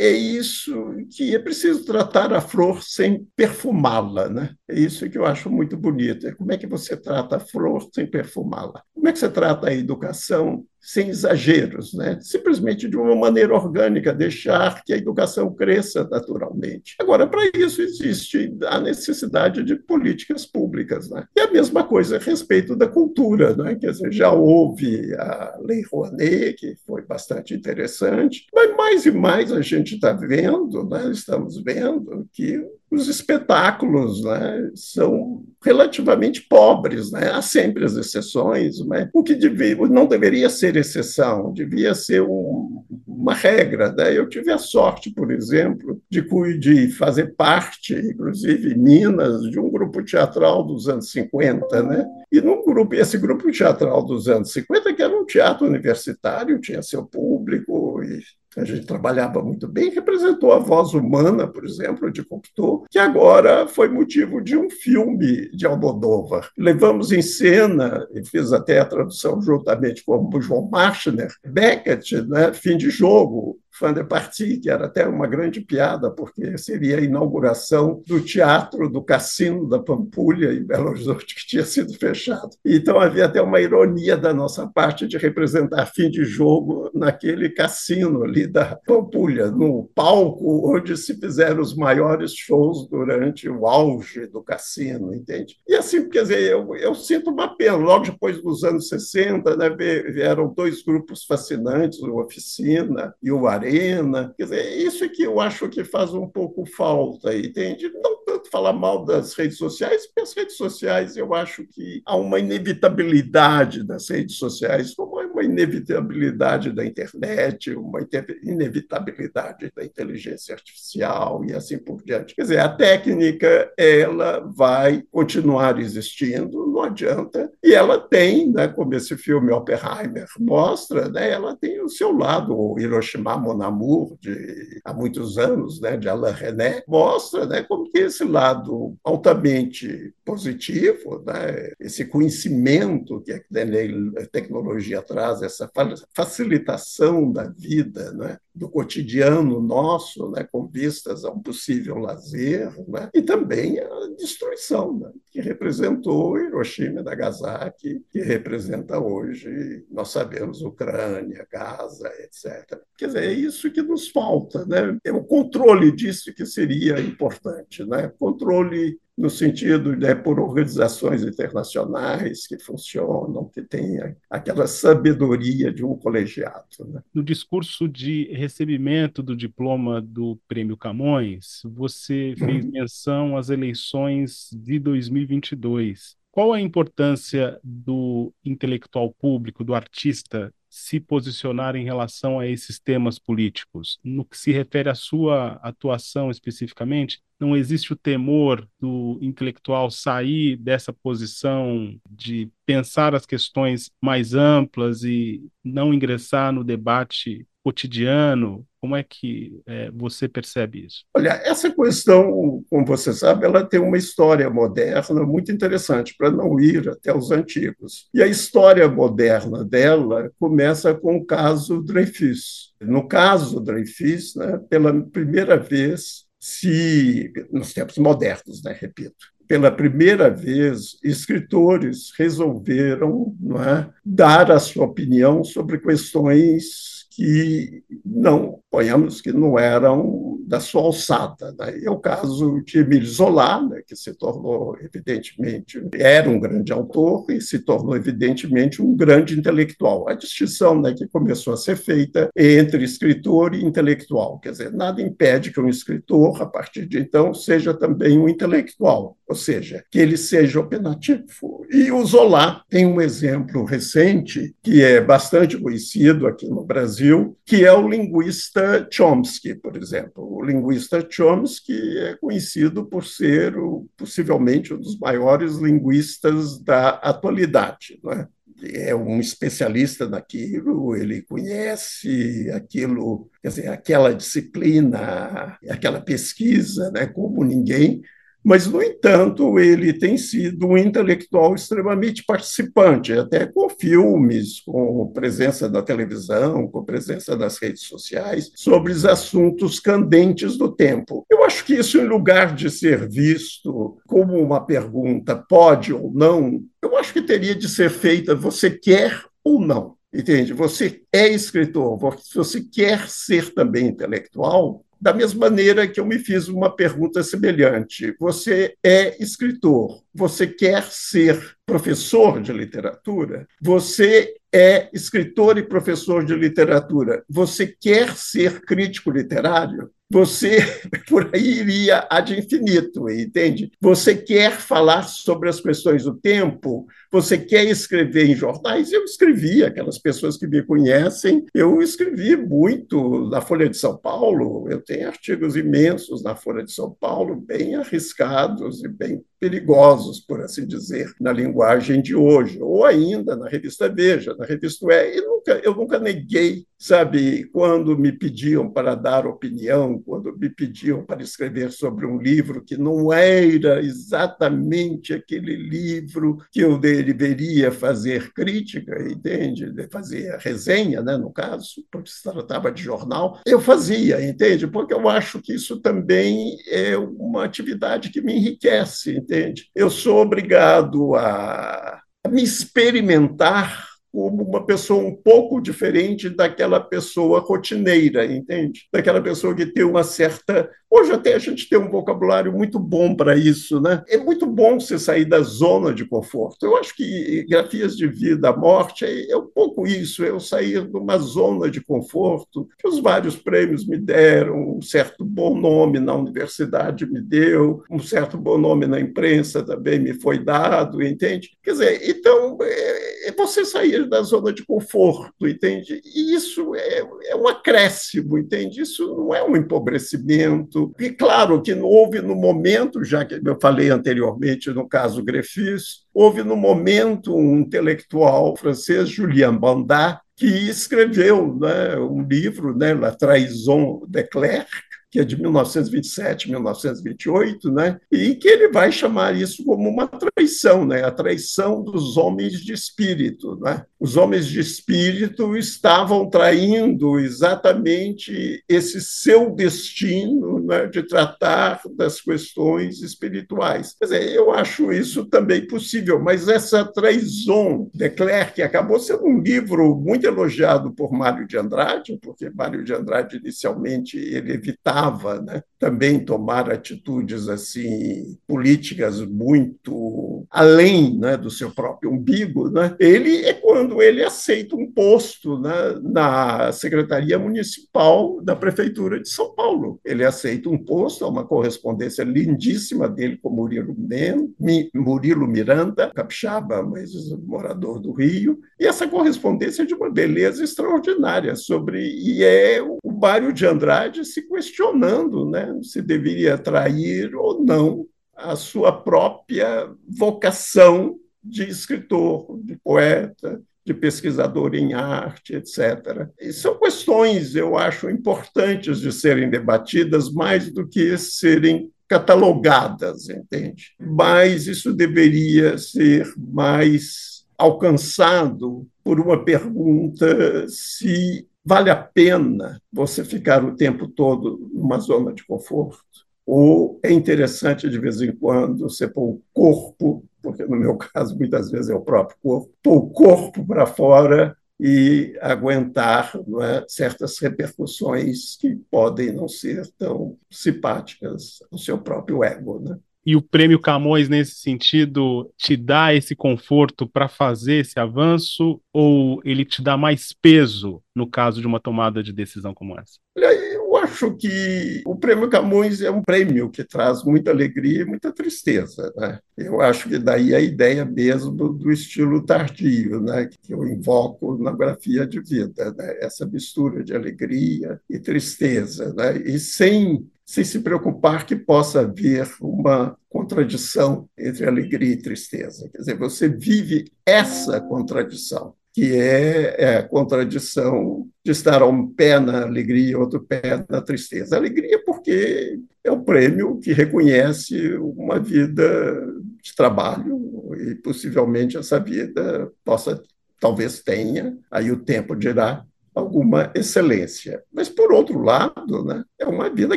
é 0.00 0.10
isso 0.10 0.94
que 1.10 1.34
é 1.34 1.38
preciso 1.38 1.84
tratar 1.84 2.32
a 2.32 2.40
flor 2.40 2.82
sem 2.82 3.26
perfumá-la. 3.36 4.28
Né? 4.28 4.50
É 4.68 4.78
isso 4.78 5.08
que 5.08 5.18
eu 5.18 5.26
acho 5.26 5.50
muito 5.50 5.76
bonito. 5.76 6.26
É 6.26 6.32
como 6.32 6.52
é 6.52 6.56
que 6.56 6.66
você 6.66 6.96
trata 6.96 7.36
a 7.36 7.40
flor 7.40 7.88
sem 7.92 8.06
perfumá-la? 8.06 8.82
Como 8.94 9.08
é 9.08 9.12
que 9.12 9.18
você 9.18 9.28
trata 9.28 9.68
a 9.68 9.74
educação 9.74 10.64
sem 10.88 11.10
exageros, 11.10 11.92
né? 11.92 12.18
simplesmente 12.22 12.88
de 12.88 12.96
uma 12.96 13.14
maneira 13.14 13.52
orgânica, 13.52 14.10
deixar 14.10 14.82
que 14.82 14.94
a 14.94 14.96
educação 14.96 15.54
cresça 15.54 16.08
naturalmente. 16.10 16.96
Agora, 16.98 17.26
para 17.26 17.42
isso 17.54 17.82
existe 17.82 18.56
a 18.64 18.80
necessidade 18.80 19.62
de 19.62 19.76
políticas 19.76 20.46
públicas. 20.46 21.10
Né? 21.10 21.26
E 21.36 21.40
a 21.40 21.50
mesma 21.50 21.84
coisa 21.84 22.16
a 22.16 22.18
respeito 22.18 22.74
da 22.74 22.88
cultura. 22.88 23.54
Né? 23.54 23.74
Quer 23.74 23.90
dizer, 23.90 24.10
já 24.10 24.32
houve 24.32 25.14
a 25.16 25.58
Lei 25.60 25.82
Rouanet, 25.92 26.54
que 26.54 26.74
foi 26.86 27.02
bastante 27.02 27.52
interessante, 27.52 28.46
mas 28.54 28.74
mais 28.74 29.04
e 29.04 29.10
mais 29.10 29.52
a 29.52 29.60
gente 29.60 29.96
está 29.96 30.14
vendo, 30.14 30.88
né? 30.88 31.10
estamos 31.12 31.62
vendo 31.62 32.26
que 32.32 32.66
os 32.90 33.06
espetáculos 33.06 34.24
né, 34.24 34.70
são 34.74 35.44
relativamente 35.62 36.42
pobres. 36.42 37.12
Né? 37.12 37.30
Há 37.30 37.42
sempre 37.42 37.84
as 37.84 37.94
exceções, 37.94 38.80
mas 38.80 39.08
o 39.12 39.22
que 39.22 39.34
devia, 39.34 39.76
não 39.88 40.06
deveria 40.06 40.48
ser 40.48 40.76
exceção, 40.78 41.52
devia 41.52 41.94
ser 41.94 42.22
um, 42.22 42.84
uma 43.06 43.34
regra. 43.34 43.92
Né? 43.92 44.16
Eu 44.16 44.28
tive 44.28 44.50
a 44.50 44.58
sorte, 44.58 45.10
por 45.10 45.30
exemplo, 45.30 46.00
de, 46.10 46.22
de 46.58 46.90
fazer 46.92 47.34
parte, 47.34 47.94
inclusive 47.94 48.72
em 48.72 48.78
Minas, 48.78 49.42
de 49.50 49.58
um 49.58 49.70
grupo 49.70 50.02
teatral 50.04 50.64
dos 50.64 50.88
anos 50.88 51.10
50. 51.10 51.82
Né? 51.82 52.06
E 52.32 52.40
num 52.40 52.64
grupo, 52.64 52.94
esse 52.94 53.18
grupo 53.18 53.50
teatral 53.50 54.04
dos 54.04 54.28
anos 54.28 54.52
50, 54.52 54.94
que 54.94 55.02
era 55.02 55.16
um 55.16 55.26
teatro 55.26 55.66
universitário, 55.66 56.60
tinha 56.60 56.82
seu 56.82 57.04
público 57.04 58.02
e 58.02 58.20
a 58.58 58.64
gente 58.64 58.86
trabalhava 58.86 59.42
muito 59.42 59.66
bem, 59.68 59.90
representou 59.90 60.52
a 60.52 60.58
voz 60.58 60.94
humana, 60.94 61.46
por 61.46 61.64
exemplo, 61.64 62.10
de 62.10 62.24
Cocteau, 62.24 62.84
que 62.90 62.98
agora 62.98 63.66
foi 63.66 63.88
motivo 63.88 64.40
de 64.40 64.56
um 64.56 64.68
filme 64.68 65.48
de 65.50 65.66
Almodóvar. 65.66 66.50
Levamos 66.56 67.12
em 67.12 67.22
cena, 67.22 68.06
e 68.12 68.24
fiz 68.24 68.52
até 68.52 68.80
a 68.80 68.84
tradução 68.84 69.40
juntamente 69.40 70.04
com 70.04 70.28
o 70.32 70.40
João 70.40 70.68
Marchner, 70.70 71.28
Beckett, 71.46 72.22
né, 72.22 72.52
Fim 72.52 72.76
de 72.76 72.90
Jogo, 72.90 73.58
Fin 73.78 73.92
de 73.92 74.04
Partie, 74.04 74.58
que 74.58 74.68
era 74.68 74.86
até 74.86 75.06
uma 75.06 75.26
grande 75.26 75.60
piada, 75.60 76.10
porque 76.10 76.58
seria 76.58 76.98
a 76.98 77.00
inauguração 77.00 78.02
do 78.06 78.20
Teatro 78.20 78.88
do 78.88 79.02
Cassino 79.02 79.68
da 79.68 79.78
Pampulha, 79.78 80.52
em 80.52 80.64
Belo 80.64 80.90
Horizonte, 80.90 81.34
que 81.36 81.46
tinha 81.46 81.64
sido 81.64 81.94
fechado. 81.94 82.50
Então 82.64 82.98
havia 82.98 83.26
até 83.26 83.40
uma 83.40 83.60
ironia 83.60 84.16
da 84.16 84.34
nossa 84.34 84.66
parte 84.66 85.06
de 85.06 85.16
representar 85.16 85.86
fim 85.86 86.10
de 86.10 86.24
jogo 86.24 86.90
naquele 86.92 87.50
cassino 87.50 88.24
ali 88.24 88.46
da 88.46 88.76
Pampulha, 88.86 89.50
no 89.50 89.88
palco 89.94 90.68
onde 90.74 90.96
se 90.96 91.14
fizeram 91.14 91.60
os 91.60 91.74
maiores 91.74 92.32
shows 92.34 92.88
durante 92.88 93.48
o 93.48 93.66
auge 93.66 94.26
do 94.26 94.42
cassino, 94.42 95.14
entende? 95.14 95.56
E 95.66 95.74
assim, 95.74 96.08
quer 96.08 96.22
dizer, 96.22 96.40
eu, 96.50 96.74
eu 96.74 96.94
sinto 96.94 97.30
uma 97.30 97.56
pena. 97.56 97.76
Logo 97.76 98.04
depois 98.04 98.42
dos 98.42 98.64
anos 98.64 98.88
60, 98.88 99.56
né, 99.56 99.70
vieram 99.70 100.52
dois 100.52 100.82
grupos 100.82 101.24
fascinantes, 101.24 102.00
o 102.00 102.18
Oficina 102.18 103.14
e 103.22 103.30
o 103.30 103.46
Arena, 103.46 103.67
arena. 103.68 104.34
Quer 104.36 104.44
dizer, 104.44 104.76
isso 104.78 105.04
é 105.04 105.08
que 105.08 105.22
eu 105.22 105.40
acho 105.40 105.68
que 105.68 105.84
faz 105.84 106.12
um 106.12 106.26
pouco 106.26 106.64
falta, 106.66 107.36
entende? 107.36 107.90
Não 108.02 108.24
tanto 108.24 108.50
falar 108.50 108.72
mal 108.72 109.04
das 109.04 109.34
redes 109.34 109.56
sociais, 109.56 110.06
porque 110.06 110.20
as 110.20 110.34
redes 110.34 110.56
sociais 110.56 111.16
eu 111.16 111.34
acho 111.34 111.66
que 111.66 112.02
há 112.04 112.16
uma 112.16 112.38
inevitabilidade 112.38 113.84
das 113.84 114.08
redes 114.08 114.36
sociais, 114.36 114.94
como 114.94 115.20
é 115.20 115.26
uma 115.26 115.44
inevitabilidade 115.44 116.72
da 116.72 116.84
internet, 116.84 117.74
uma 117.74 118.00
inevitabilidade 118.42 119.70
da 119.74 119.84
inteligência 119.84 120.54
artificial 120.54 121.44
e 121.44 121.54
assim 121.54 121.78
por 121.78 122.02
diante. 122.02 122.34
Quer 122.34 122.42
dizer, 122.42 122.60
a 122.60 122.68
técnica 122.68 123.72
ela 123.76 124.40
vai 124.40 125.02
continuar 125.10 125.78
existindo, 125.78 126.66
não 126.78 126.84
adianta, 126.84 127.50
e 127.62 127.74
ela 127.74 127.98
tem, 127.98 128.52
né, 128.52 128.68
como 128.68 128.94
esse 128.94 129.16
filme 129.16 129.52
Oppenheimer 129.52 130.26
mostra, 130.38 131.08
né, 131.08 131.30
ela 131.30 131.56
tem 131.56 131.82
o 131.82 131.88
seu 131.88 132.12
lado, 132.12 132.56
o 132.56 132.78
Hiroshima 132.78 133.36
Mon 133.36 133.60
Amour, 133.60 134.16
de, 134.20 134.80
há 134.84 134.94
muitos 134.94 135.38
anos, 135.38 135.80
né, 135.80 135.96
de 135.96 136.08
Alain 136.08 136.32
René, 136.32 136.82
mostra 136.86 137.46
né, 137.46 137.62
como 137.62 137.90
que 137.90 137.98
esse 137.98 138.24
lado 138.24 138.96
altamente 139.02 140.14
positivo, 140.24 141.22
né, 141.26 141.72
esse 141.80 142.04
conhecimento 142.04 143.20
que 143.22 143.32
a 143.32 144.26
tecnologia 144.30 145.02
traz, 145.02 145.42
essa 145.42 145.68
facilitação 146.14 147.32
da 147.32 147.44
vida, 147.44 148.12
né, 148.12 148.38
do 148.58 148.68
cotidiano 148.68 149.60
nosso, 149.60 150.30
né, 150.30 150.46
com 150.50 150.66
vistas 150.66 151.24
a 151.24 151.30
um 151.30 151.40
possível 151.40 151.96
lazer, 151.96 152.72
né, 152.88 153.08
e 153.14 153.22
também 153.22 153.78
a 153.78 153.88
destruição, 154.16 154.98
né, 154.98 155.10
que 155.30 155.40
representou 155.40 156.38
Hiroshima 156.38 157.00
e 157.00 157.04
Nagasaki, 157.04 158.02
que 158.10 158.20
representa 158.20 158.98
hoje, 158.98 159.84
nós 159.90 160.10
sabemos, 160.10 160.62
Ucrânia, 160.62 161.46
Gaza, 161.50 162.08
etc. 162.20 162.80
Quer 162.96 163.06
dizer, 163.06 163.24
é 163.24 163.32
isso 163.32 163.70
que 163.70 163.82
nos 163.82 164.08
falta, 164.08 164.64
né? 164.66 164.98
É 165.04 165.12
o 165.12 165.22
controle 165.22 165.92
disso 165.92 166.34
que 166.34 166.44
seria 166.44 167.00
importante, 167.00 167.84
né? 167.84 168.12
Controle 168.18 168.98
no 169.18 169.28
sentido 169.28 169.96
de 169.96 170.06
né, 170.06 170.14
por 170.14 170.38
organizações 170.38 171.24
internacionais 171.24 172.46
que 172.46 172.56
funcionam, 172.58 173.50
que 173.52 173.60
têm 173.60 173.98
aquela 174.30 174.68
sabedoria 174.68 175.72
de 175.72 175.84
um 175.84 175.96
colegiado. 175.96 176.64
Né? 176.86 177.02
No 177.12 177.22
discurso 177.22 177.88
de 177.88 178.32
recebimento 178.32 179.20
do 179.20 179.36
diploma 179.36 180.00
do 180.00 180.38
Prêmio 180.46 180.76
Camões, 180.76 181.60
você 181.64 182.34
fez 182.38 182.64
uhum. 182.64 182.70
menção 182.70 183.36
às 183.36 183.50
eleições 183.50 184.50
de 184.52 184.78
2022. 184.78 186.17
Qual 186.38 186.52
a 186.52 186.60
importância 186.60 187.58
do 187.64 188.32
intelectual 188.44 189.12
público, 189.12 189.64
do 189.64 189.74
artista, 189.74 190.54
se 190.70 191.00
posicionar 191.00 191.74
em 191.74 191.82
relação 191.82 192.38
a 192.38 192.46
esses 192.46 192.78
temas 192.78 193.18
políticos? 193.18 193.98
No 194.04 194.24
que 194.24 194.38
se 194.38 194.52
refere 194.52 194.88
à 194.88 194.94
sua 194.94 195.54
atuação 195.64 196.30
especificamente, 196.30 197.20
não 197.40 197.56
existe 197.56 197.92
o 197.92 197.96
temor 197.96 198.68
do 198.78 199.18
intelectual 199.20 199.90
sair 199.90 200.56
dessa 200.56 200.92
posição 200.92 201.98
de 202.08 202.48
pensar 202.64 203.16
as 203.16 203.26
questões 203.26 203.90
mais 204.00 204.32
amplas 204.32 205.02
e 205.02 205.42
não 205.64 205.92
ingressar 205.92 206.52
no 206.52 206.62
debate 206.62 207.47
cotidiano? 207.68 208.66
Como 208.80 208.96
é 208.96 209.02
que 209.02 209.60
é, 209.66 209.90
você 209.90 210.26
percebe 210.26 210.86
isso? 210.86 211.04
Olha, 211.14 211.30
essa 211.44 211.70
questão, 211.70 212.64
como 212.70 212.86
você 212.86 213.12
sabe, 213.12 213.44
ela 213.44 213.64
tem 213.64 213.80
uma 213.80 213.98
história 213.98 214.48
moderna 214.48 215.26
muito 215.26 215.52
interessante, 215.52 216.14
para 216.16 216.30
não 216.30 216.58
ir 216.58 216.88
até 216.88 217.14
os 217.14 217.30
antigos. 217.30 218.08
E 218.14 218.22
a 218.22 218.26
história 218.26 218.88
moderna 218.88 219.64
dela 219.64 220.30
começa 220.38 220.94
com 220.94 221.16
o 221.16 221.26
caso 221.26 221.82
Dreyfus. 221.82 222.72
No 222.80 223.06
caso 223.06 223.60
Dreyfus, 223.60 224.34
né, 224.36 224.58
pela 224.70 224.94
primeira 225.02 225.58
vez, 225.58 226.24
se 226.40 227.30
nos 227.52 227.74
tempos 227.74 227.98
modernos, 227.98 228.62
né, 228.62 228.74
repito, 228.80 229.26
pela 229.46 229.70
primeira 229.70 230.30
vez, 230.30 230.98
escritores 231.02 232.12
resolveram 232.16 233.34
é, 233.56 233.90
dar 234.04 234.52
a 234.52 234.58
sua 234.58 234.84
opinião 234.84 235.42
sobre 235.42 235.78
questões 235.78 236.98
que 237.18 237.82
não, 238.06 238.60
ponhamos 238.70 239.20
que 239.20 239.32
não 239.32 239.58
eram 239.58 240.38
da 240.46 240.60
sua 240.60 240.82
alçada. 240.82 241.52
Né? 241.58 241.80
E 241.80 241.86
é 241.86 241.90
o 241.90 241.98
caso 241.98 242.62
de 242.64 242.78
Emile 242.78 243.04
Zola, 243.04 243.60
né, 243.60 243.82
que 243.84 243.96
se 243.96 244.14
tornou, 244.14 244.76
evidentemente, 244.80 245.82
era 245.94 246.30
um 246.30 246.38
grande 246.38 246.72
autor 246.72 247.26
e 247.28 247.40
se 247.40 247.58
tornou, 247.58 247.96
evidentemente, 247.96 248.80
um 248.80 248.96
grande 248.96 249.36
intelectual. 249.36 250.08
A 250.08 250.14
distinção 250.14 250.80
né, 250.80 250.94
que 250.96 251.08
começou 251.08 251.52
a 251.52 251.56
ser 251.56 251.76
feita 251.76 252.30
entre 252.36 252.84
escritor 252.84 253.52
e 253.52 253.64
intelectual. 253.64 254.38
Quer 254.38 254.52
dizer, 254.52 254.72
nada 254.72 255.02
impede 255.02 255.52
que 255.52 255.60
um 255.60 255.68
escritor, 255.68 256.40
a 256.40 256.46
partir 256.46 256.86
de 256.86 257.00
então, 257.00 257.34
seja 257.34 257.74
também 257.74 258.16
um 258.16 258.28
intelectual, 258.28 259.16
ou 259.28 259.34
seja, 259.34 259.84
que 259.90 259.98
ele 259.98 260.16
seja 260.16 260.60
opinativo. 260.60 261.66
E 261.70 261.90
o 261.90 262.04
Zola 262.04 262.62
tem 262.70 262.86
um 262.86 263.00
exemplo 263.00 263.64
recente 263.64 264.54
que 264.62 264.82
é 264.82 265.00
bastante 265.00 265.58
conhecido 265.58 266.26
aqui 266.26 266.48
no 266.48 266.64
Brasil, 266.64 267.07
Brasil, 267.08 267.38
que 267.44 267.64
é 267.64 267.72
o 267.72 267.88
linguista 267.88 268.86
Chomsky, 268.90 269.54
por 269.54 269.76
exemplo. 269.76 270.36
O 270.36 270.44
linguista 270.44 271.06
Chomsky 271.08 271.98
é 271.98 272.16
conhecido 272.16 272.84
por 272.84 273.04
ser 273.04 273.56
o, 273.56 273.86
possivelmente 273.96 274.74
um 274.74 274.78
dos 274.78 274.98
maiores 274.98 275.56
linguistas 275.56 276.58
da 276.62 276.90
atualidade. 276.90 277.98
Não 278.02 278.12
é? 278.12 278.28
é 278.62 278.94
um 278.94 279.20
especialista 279.20 280.08
naquilo, 280.08 280.96
ele 280.96 281.22
conhece 281.22 282.50
aquilo, 282.52 283.30
quer 283.40 283.48
dizer, 283.48 283.68
aquela 283.68 284.12
disciplina, 284.12 285.56
aquela 285.70 286.00
pesquisa, 286.00 286.90
né, 286.90 287.06
como 287.06 287.44
ninguém. 287.44 288.02
Mas, 288.44 288.66
no 288.66 288.82
entanto, 288.82 289.58
ele 289.58 289.92
tem 289.92 290.16
sido 290.16 290.68
um 290.68 290.78
intelectual 290.78 291.54
extremamente 291.54 292.24
participante, 292.24 293.12
até 293.12 293.46
com 293.46 293.68
filmes, 293.68 294.60
com 294.60 295.10
presença 295.12 295.68
na 295.68 295.82
televisão, 295.82 296.68
com 296.68 296.84
presença 296.84 297.36
nas 297.36 297.58
redes 297.58 297.82
sociais, 297.82 298.50
sobre 298.54 298.92
os 298.92 299.04
assuntos 299.04 299.80
candentes 299.80 300.56
do 300.56 300.70
tempo. 300.70 301.26
Eu 301.28 301.44
acho 301.44 301.64
que 301.64 301.74
isso, 301.74 301.98
em 301.98 302.06
lugar 302.06 302.54
de 302.54 302.70
ser 302.70 303.08
visto 303.08 303.98
como 304.06 304.38
uma 304.38 304.64
pergunta, 304.64 305.36
pode 305.36 305.92
ou 305.92 306.12
não, 306.12 306.62
eu 306.82 306.96
acho 306.96 307.12
que 307.12 307.22
teria 307.22 307.54
de 307.54 307.68
ser 307.68 307.90
feita: 307.90 308.34
você 308.34 308.70
quer 308.70 309.20
ou 309.42 309.60
não? 309.60 309.96
Entende? 310.12 310.54
Você 310.54 311.02
é 311.12 311.28
escritor, 311.28 311.98
você 312.34 312.62
quer 312.62 313.08
ser 313.10 313.52
também 313.52 313.88
intelectual, 313.88 314.82
da 315.00 315.12
mesma 315.12 315.48
maneira 315.48 315.86
que 315.86 316.00
eu 316.00 316.06
me 316.06 316.18
fiz 316.18 316.48
uma 316.48 316.74
pergunta 316.74 317.22
semelhante. 317.22 318.14
Você 318.18 318.74
é 318.82 319.22
escritor, 319.22 320.02
você 320.14 320.46
quer 320.46 320.84
ser 320.84 321.56
professor 321.64 322.40
de 322.40 322.52
literatura? 322.52 323.46
Você 323.60 324.34
é 324.52 324.88
escritor 324.92 325.58
e 325.58 325.62
professor 325.62 326.24
de 326.24 326.34
literatura, 326.34 327.22
você 327.28 327.66
quer 327.66 328.16
ser 328.16 328.62
crítico 328.62 329.10
literário? 329.10 329.90
você 330.10 330.58
por 331.08 331.30
aí 331.34 331.58
iria 331.60 332.06
ad 332.10 332.36
infinito, 332.36 333.08
entende? 333.10 333.70
Você 333.80 334.14
quer 334.16 334.52
falar 334.52 335.02
sobre 335.02 335.48
as 335.48 335.60
questões 335.60 336.04
do 336.04 336.14
tempo, 336.14 336.86
você 337.10 337.38
quer 337.38 337.64
escrever 337.64 338.26
em 338.26 338.34
jornais? 338.34 338.92
Eu 338.92 339.04
escrevi, 339.04 339.64
aquelas 339.64 339.98
pessoas 339.98 340.36
que 340.36 340.46
me 340.46 340.62
conhecem, 340.62 341.44
eu 341.54 341.80
escrevi 341.80 342.36
muito 342.36 343.28
na 343.30 343.40
Folha 343.40 343.68
de 343.68 343.76
São 343.76 343.96
Paulo, 343.96 344.68
eu 344.70 344.80
tenho 344.80 345.08
artigos 345.08 345.56
imensos 345.56 346.22
na 346.22 346.34
Folha 346.34 346.64
de 346.64 346.72
São 346.72 346.90
Paulo, 347.00 347.36
bem 347.36 347.74
arriscados 347.74 348.84
e 348.84 348.88
bem 348.88 349.22
perigosos, 349.40 350.20
por 350.20 350.40
assim 350.40 350.66
dizer, 350.66 351.12
na 351.20 351.32
linguagem 351.32 352.02
de 352.02 352.14
hoje, 352.14 352.60
ou 352.60 352.84
ainda 352.84 353.36
na 353.36 353.48
revista 353.48 353.88
Veja, 353.88 354.34
na 354.36 354.44
revista 354.44 354.86
É, 354.92 355.16
e 355.16 355.20
nunca, 355.20 355.60
eu 355.64 355.74
nunca 355.74 355.98
neguei, 355.98 356.64
sabe, 356.78 357.44
quando 357.52 357.96
me 357.96 358.12
pediam 358.12 358.70
para 358.70 358.94
dar 358.94 359.26
opinião, 359.26 360.00
quando 360.02 360.36
me 360.36 360.48
pediam 360.48 361.04
para 361.04 361.22
escrever 361.22 361.70
sobre 361.70 362.06
um 362.06 362.18
livro 362.18 362.62
que 362.62 362.76
não 362.76 363.12
era 363.12 363.80
exatamente 363.80 365.14
aquele 365.14 365.56
livro 365.56 366.38
que 366.50 366.60
eu 366.60 366.78
deveria 367.02 367.70
fazer 367.72 368.32
crítica, 368.32 368.96
entende? 369.10 369.72
De 369.72 369.88
fazer 369.88 370.36
resenha, 370.38 371.02
né, 371.02 371.16
no 371.16 371.32
caso, 371.32 371.84
porque 371.90 372.10
se 372.10 372.22
tratava 372.22 372.70
de 372.70 372.82
jornal, 372.82 373.40
eu 373.46 373.60
fazia, 373.60 374.22
entende? 374.24 374.66
Porque 374.66 374.94
eu 374.94 375.08
acho 375.08 375.40
que 375.40 375.54
isso 375.54 375.80
também 375.80 376.56
é 376.68 376.96
uma 376.96 377.44
atividade 377.44 378.10
que 378.10 378.20
me 378.20 378.34
enriquece, 378.34 379.16
entende? 379.16 379.70
Eu 379.74 379.90
sou 379.90 380.20
obrigado 380.20 381.14
a, 381.14 382.00
me 382.28 382.42
experimentar 382.42 383.87
uma 384.12 384.64
pessoa 384.64 385.02
um 385.02 385.14
pouco 385.14 385.60
diferente 385.60 386.28
daquela 386.28 386.80
pessoa 386.80 387.40
rotineira, 387.40 388.24
entende? 388.24 388.88
Daquela 388.92 389.20
pessoa 389.20 389.54
que 389.54 389.66
tem 389.66 389.84
uma 389.84 390.02
certa 390.02 390.70
Hoje 390.90 391.12
até 391.12 391.34
a 391.34 391.38
gente 391.38 391.68
tem 391.68 391.78
um 391.78 391.90
vocabulário 391.90 392.50
muito 392.50 392.78
bom 392.78 393.14
para 393.14 393.36
isso, 393.36 393.78
né? 393.78 394.02
É 394.08 394.16
muito 394.16 394.46
bom 394.46 394.80
você 394.80 394.98
sair 394.98 395.26
da 395.26 395.40
zona 395.42 395.92
de 395.92 396.06
conforto. 396.06 396.64
Eu 396.64 396.78
acho 396.78 396.96
que 396.96 397.44
grafias 397.46 397.94
de 397.94 398.06
vida, 398.06 398.50
morte, 398.56 399.04
é, 399.04 399.30
é 399.30 399.36
um 399.36 399.46
pouco 399.46 399.86
isso, 399.86 400.24
eu 400.24 400.40
sair 400.40 400.88
de 400.88 400.96
uma 400.96 401.18
zona 401.18 401.70
de 401.70 401.82
conforto 401.82 402.66
que 402.78 402.88
os 402.88 403.00
vários 403.00 403.36
prêmios 403.36 403.86
me 403.86 403.98
deram, 403.98 404.78
um 404.78 404.80
certo 404.80 405.26
bom 405.26 405.58
nome 405.58 406.00
na 406.00 406.14
universidade 406.14 407.06
me 407.06 407.20
deu, 407.20 407.82
um 407.90 407.98
certo 407.98 408.38
bom 408.38 408.56
nome 408.56 408.86
na 408.86 408.98
imprensa 408.98 409.62
também 409.62 409.98
me 409.98 410.14
foi 410.14 410.42
dado, 410.42 411.02
entende? 411.02 411.50
Quer 411.62 411.72
dizer, 411.72 412.00
então 412.08 412.56
é, 412.62 413.28
é 413.28 413.32
você 413.32 413.62
sair 413.62 413.97
da 414.06 414.22
zona 414.22 414.52
de 414.52 414.64
conforto, 414.64 415.48
entende? 415.48 416.00
E 416.04 416.34
isso 416.34 416.74
é, 416.74 417.02
é 417.30 417.36
um 417.36 417.48
acréscimo, 417.48 418.38
entende? 418.38 418.82
Isso 418.82 419.06
não 419.16 419.34
é 419.34 419.42
um 419.42 419.56
empobrecimento 419.56 420.92
e 420.98 421.10
claro 421.10 421.62
que 421.62 421.72
houve 421.74 422.20
no 422.20 422.34
momento, 422.34 423.04
já 423.04 423.24
que 423.24 423.40
eu 423.42 423.58
falei 423.60 423.90
anteriormente 423.90 424.70
no 424.70 424.88
caso 424.88 425.22
Greffis, 425.22 426.06
houve 426.12 426.42
no 426.42 426.56
momento 426.56 427.34
um 427.34 427.58
intelectual 427.58 428.56
francês, 428.56 429.08
Julien 429.08 429.56
Bandat, 429.56 430.20
que 430.36 430.46
escreveu 430.46 431.58
né, 431.58 431.96
um 431.98 432.22
livro, 432.22 432.76
né, 432.76 432.94
La 432.94 433.10
Trahison 433.10 434.02
de 434.08 434.22
Clerc, 434.22 434.70
que 435.10 435.20
é 435.20 435.24
de 435.24 435.40
1927, 435.40 436.50
1928, 436.50 437.70
né? 437.72 437.98
e 438.12 438.34
que 438.34 438.46
ele 438.46 438.68
vai 438.68 438.92
chamar 438.92 439.34
isso 439.34 439.64
como 439.64 439.88
uma 439.88 440.06
traição, 440.06 440.84
né? 440.84 441.02
a 441.02 441.10
traição 441.10 441.82
dos 441.82 442.16
homens 442.16 442.60
de 442.60 442.74
espírito. 442.74 443.58
Né? 443.60 443.84
Os 443.98 444.16
homens 444.16 444.46
de 444.46 444.60
espírito 444.60 445.56
estavam 445.56 446.28
traindo 446.28 447.18
exatamente 447.18 448.62
esse 448.68 449.00
seu 449.00 449.50
destino 449.50 450.60
né? 450.60 450.86
de 450.86 451.02
tratar 451.02 451.80
das 451.96 452.20
questões 452.20 453.00
espirituais. 453.00 453.94
Quer 453.98 454.04
dizer, 454.04 454.32
eu 454.34 454.52
acho 454.52 454.92
isso 454.92 455.24
também 455.24 455.66
possível, 455.66 456.20
mas 456.22 456.48
essa 456.48 456.84
traição 456.84 457.90
de 457.94 458.10
Clerc 458.10 458.60
acabou 458.60 459.00
sendo 459.00 459.24
um 459.24 459.40
livro 459.40 459.96
muito 459.96 460.26
elogiado 460.26 460.92
por 460.92 461.12
Mário 461.12 461.46
de 461.46 461.56
Andrade, 461.56 462.18
porque 462.20 462.50
Mário 462.50 462.84
de 462.84 462.92
Andrade, 462.92 463.38
inicialmente, 463.38 464.18
ele 464.18 464.52
evitava 464.52 464.97
né, 465.42 465.62
também 465.78 466.24
tomar 466.24 466.70
atitudes 466.70 467.48
assim 467.48 468.36
políticas 468.46 469.20
muito 469.20 470.46
além 470.50 471.18
né, 471.18 471.36
do 471.36 471.50
seu 471.50 471.70
próprio 471.70 472.10
umbigo, 472.10 472.70
né, 472.70 472.96
ele 472.98 473.44
é 473.44 473.52
quando 473.52 474.02
ele 474.02 474.24
aceita 474.24 474.74
um 474.76 474.90
posto 474.90 475.58
né, 475.58 475.72
na 476.02 476.72
Secretaria 476.72 477.38
Municipal 477.38 478.40
da 478.42 478.56
Prefeitura 478.56 479.20
de 479.20 479.28
São 479.28 479.54
Paulo. 479.54 480.00
Ele 480.04 480.24
aceita 480.24 480.68
um 480.68 480.78
posto, 480.78 481.24
é 481.24 481.28
uma 481.28 481.44
correspondência 481.44 482.22
lindíssima 482.22 483.08
dele 483.08 483.38
com 483.40 483.50
Murilo, 483.50 483.94
Men, 483.96 484.54
Murilo 484.94 485.46
Miranda, 485.46 486.10
capixaba, 486.14 486.82
mas 486.82 487.12
morador 487.46 488.00
do 488.00 488.12
Rio, 488.12 488.58
e 488.78 488.86
essa 488.86 489.06
correspondência 489.06 489.82
é 489.82 489.86
de 489.86 489.94
uma 489.94 490.10
beleza 490.10 490.62
extraordinária 490.64 491.54
sobre 491.56 491.98
e 492.00 492.42
é 492.42 492.82
o 492.82 492.98
Mário 493.04 493.52
de 493.52 493.66
Andrade 493.66 494.24
se 494.24 494.42
questionando 494.48 495.48
né, 495.48 495.67
se 495.82 496.02
deveria 496.02 496.58
trair 496.58 497.34
ou 497.34 497.64
não 497.64 498.06
a 498.34 498.54
sua 498.54 498.92
própria 498.92 499.90
vocação 500.08 501.16
de 501.42 501.64
escritor, 501.68 502.60
de 502.62 502.76
poeta, 502.76 503.60
de 503.84 503.94
pesquisador 503.94 504.74
em 504.74 504.92
arte, 504.92 505.54
etc. 505.54 506.28
E 506.38 506.52
são 506.52 506.78
questões, 506.78 507.54
eu 507.54 507.76
acho, 507.76 508.10
importantes 508.10 509.00
de 509.00 509.10
serem 509.10 509.48
debatidas 509.48 510.30
mais 510.30 510.70
do 510.70 510.86
que 510.86 511.16
serem 511.16 511.90
catalogadas, 512.06 513.28
entende? 513.28 513.94
Mas 513.98 514.66
isso 514.66 514.92
deveria 514.92 515.78
ser 515.78 516.30
mais 516.36 517.46
alcançado 517.56 518.86
por 519.02 519.18
uma 519.18 519.44
pergunta 519.44 520.66
se 520.68 521.46
Vale 521.68 521.90
a 521.90 521.96
pena 521.96 522.80
você 522.90 523.22
ficar 523.22 523.62
o 523.62 523.76
tempo 523.76 524.08
todo 524.08 524.70
numa 524.72 524.98
zona 524.98 525.34
de 525.34 525.44
conforto? 525.44 526.02
Ou 526.46 526.98
é 527.02 527.12
interessante, 527.12 527.90
de 527.90 527.98
vez 527.98 528.22
em 528.22 528.34
quando, 528.34 528.88
você 528.88 529.06
pôr 529.06 529.34
o 529.34 529.42
corpo, 529.52 530.24
porque 530.40 530.64
no 530.64 530.76
meu 530.76 530.96
caso, 531.12 531.36
muitas 531.36 531.70
vezes 531.70 531.90
é 531.90 531.94
o 531.94 532.00
próprio 532.00 532.38
corpo, 532.42 532.72
pôr 532.82 532.96
o 532.96 533.10
corpo 533.10 533.66
para 533.66 533.84
fora 533.84 534.56
e 534.80 535.38
aguentar 535.42 536.32
é, 536.62 536.86
certas 536.88 537.38
repercussões 537.38 538.56
que 538.56 538.74
podem 538.90 539.30
não 539.32 539.46
ser 539.46 539.86
tão 539.98 540.38
simpáticas 540.50 541.58
ao 541.70 541.76
seu 541.76 541.98
próprio 541.98 542.42
ego. 542.42 542.80
Né? 542.80 542.98
E 543.28 543.36
o 543.36 543.42
prêmio 543.42 543.78
Camões, 543.78 544.26
nesse 544.26 544.54
sentido, 544.54 545.52
te 545.54 545.76
dá 545.76 546.14
esse 546.14 546.34
conforto 546.34 547.06
para 547.06 547.28
fazer 547.28 547.80
esse 547.80 548.00
avanço 548.00 548.80
ou 548.90 549.42
ele 549.44 549.66
te 549.66 549.82
dá 549.82 549.98
mais 549.98 550.32
peso 550.32 551.02
no 551.14 551.28
caso 551.28 551.60
de 551.60 551.66
uma 551.66 551.78
tomada 551.78 552.22
de 552.22 552.32
decisão 552.32 552.72
como 552.72 552.98
essa? 552.98 553.18
Eu 553.36 553.98
acho 553.98 554.34
que 554.34 555.02
o 555.04 555.14
prêmio 555.14 555.50
Camões 555.50 556.00
é 556.00 556.10
um 556.10 556.22
prêmio 556.22 556.70
que 556.70 556.82
traz 556.82 557.22
muita 557.22 557.50
alegria 557.50 558.00
e 558.00 558.06
muita 558.06 558.32
tristeza. 558.32 559.12
Né? 559.14 559.38
Eu 559.58 559.82
acho 559.82 560.08
que 560.08 560.18
daí 560.18 560.54
a 560.54 560.60
ideia 560.60 561.04
mesmo 561.04 561.50
do 561.50 561.92
estilo 561.92 562.46
tardio, 562.46 563.20
né? 563.20 563.50
que 563.60 563.74
eu 563.74 563.86
invoco 563.86 564.56
na 564.56 564.72
grafia 564.72 565.26
de 565.26 565.38
vida, 565.42 565.92
né? 565.92 566.16
essa 566.20 566.46
mistura 566.46 567.04
de 567.04 567.14
alegria 567.14 568.00
e 568.08 568.18
tristeza. 568.18 569.12
Né? 569.12 569.36
E 569.44 569.58
sem 569.58 570.26
sem 570.48 570.64
se 570.64 570.80
preocupar 570.80 571.44
que 571.44 571.54
possa 571.54 572.00
haver 572.00 572.48
uma 572.58 573.17
contradição 573.48 574.28
entre 574.38 574.66
alegria 574.66 575.14
e 575.14 575.22
tristeza. 575.22 575.88
Quer 575.90 575.98
dizer, 575.98 576.18
você 576.18 576.48
vive 576.48 577.10
essa 577.24 577.80
contradição. 577.80 578.74
que 578.92 579.14
é, 579.14 579.76
é, 579.78 579.96
a 579.98 580.02
contradição 580.02 581.28
de 581.44 581.52
estar 581.52 581.84
um 581.84 582.08
pé 582.08 582.40
na 582.40 582.62
alegria, 582.62 583.18
outro 583.18 583.40
pé 583.40 583.84
na 583.88 584.02
tristeza. 584.02 584.56
Alegria 584.56 585.00
porque 585.04 585.78
é 586.02 586.10
o 586.10 586.24
prêmio 586.24 586.80
que 586.80 586.92
reconhece 586.92 587.94
uma 587.96 588.40
vida 588.40 589.24
de 589.62 589.74
trabalho 589.76 590.74
e 590.76 590.96
possivelmente 590.96 591.76
essa 591.76 592.00
vida 592.00 592.72
possa, 592.84 593.22
talvez 593.60 594.02
tenha, 594.02 594.58
aí 594.68 594.90
o 594.90 595.04
tempo 595.04 595.36
dirá, 595.36 595.84
alguma 596.12 596.72
excelência. 596.74 597.62
Mas, 597.72 597.88
por 597.88 598.12
outro 598.12 598.40
lado, 598.40 599.04
né, 599.04 599.22
é 599.38 599.46
uma 599.46 599.70
vida 599.70 599.96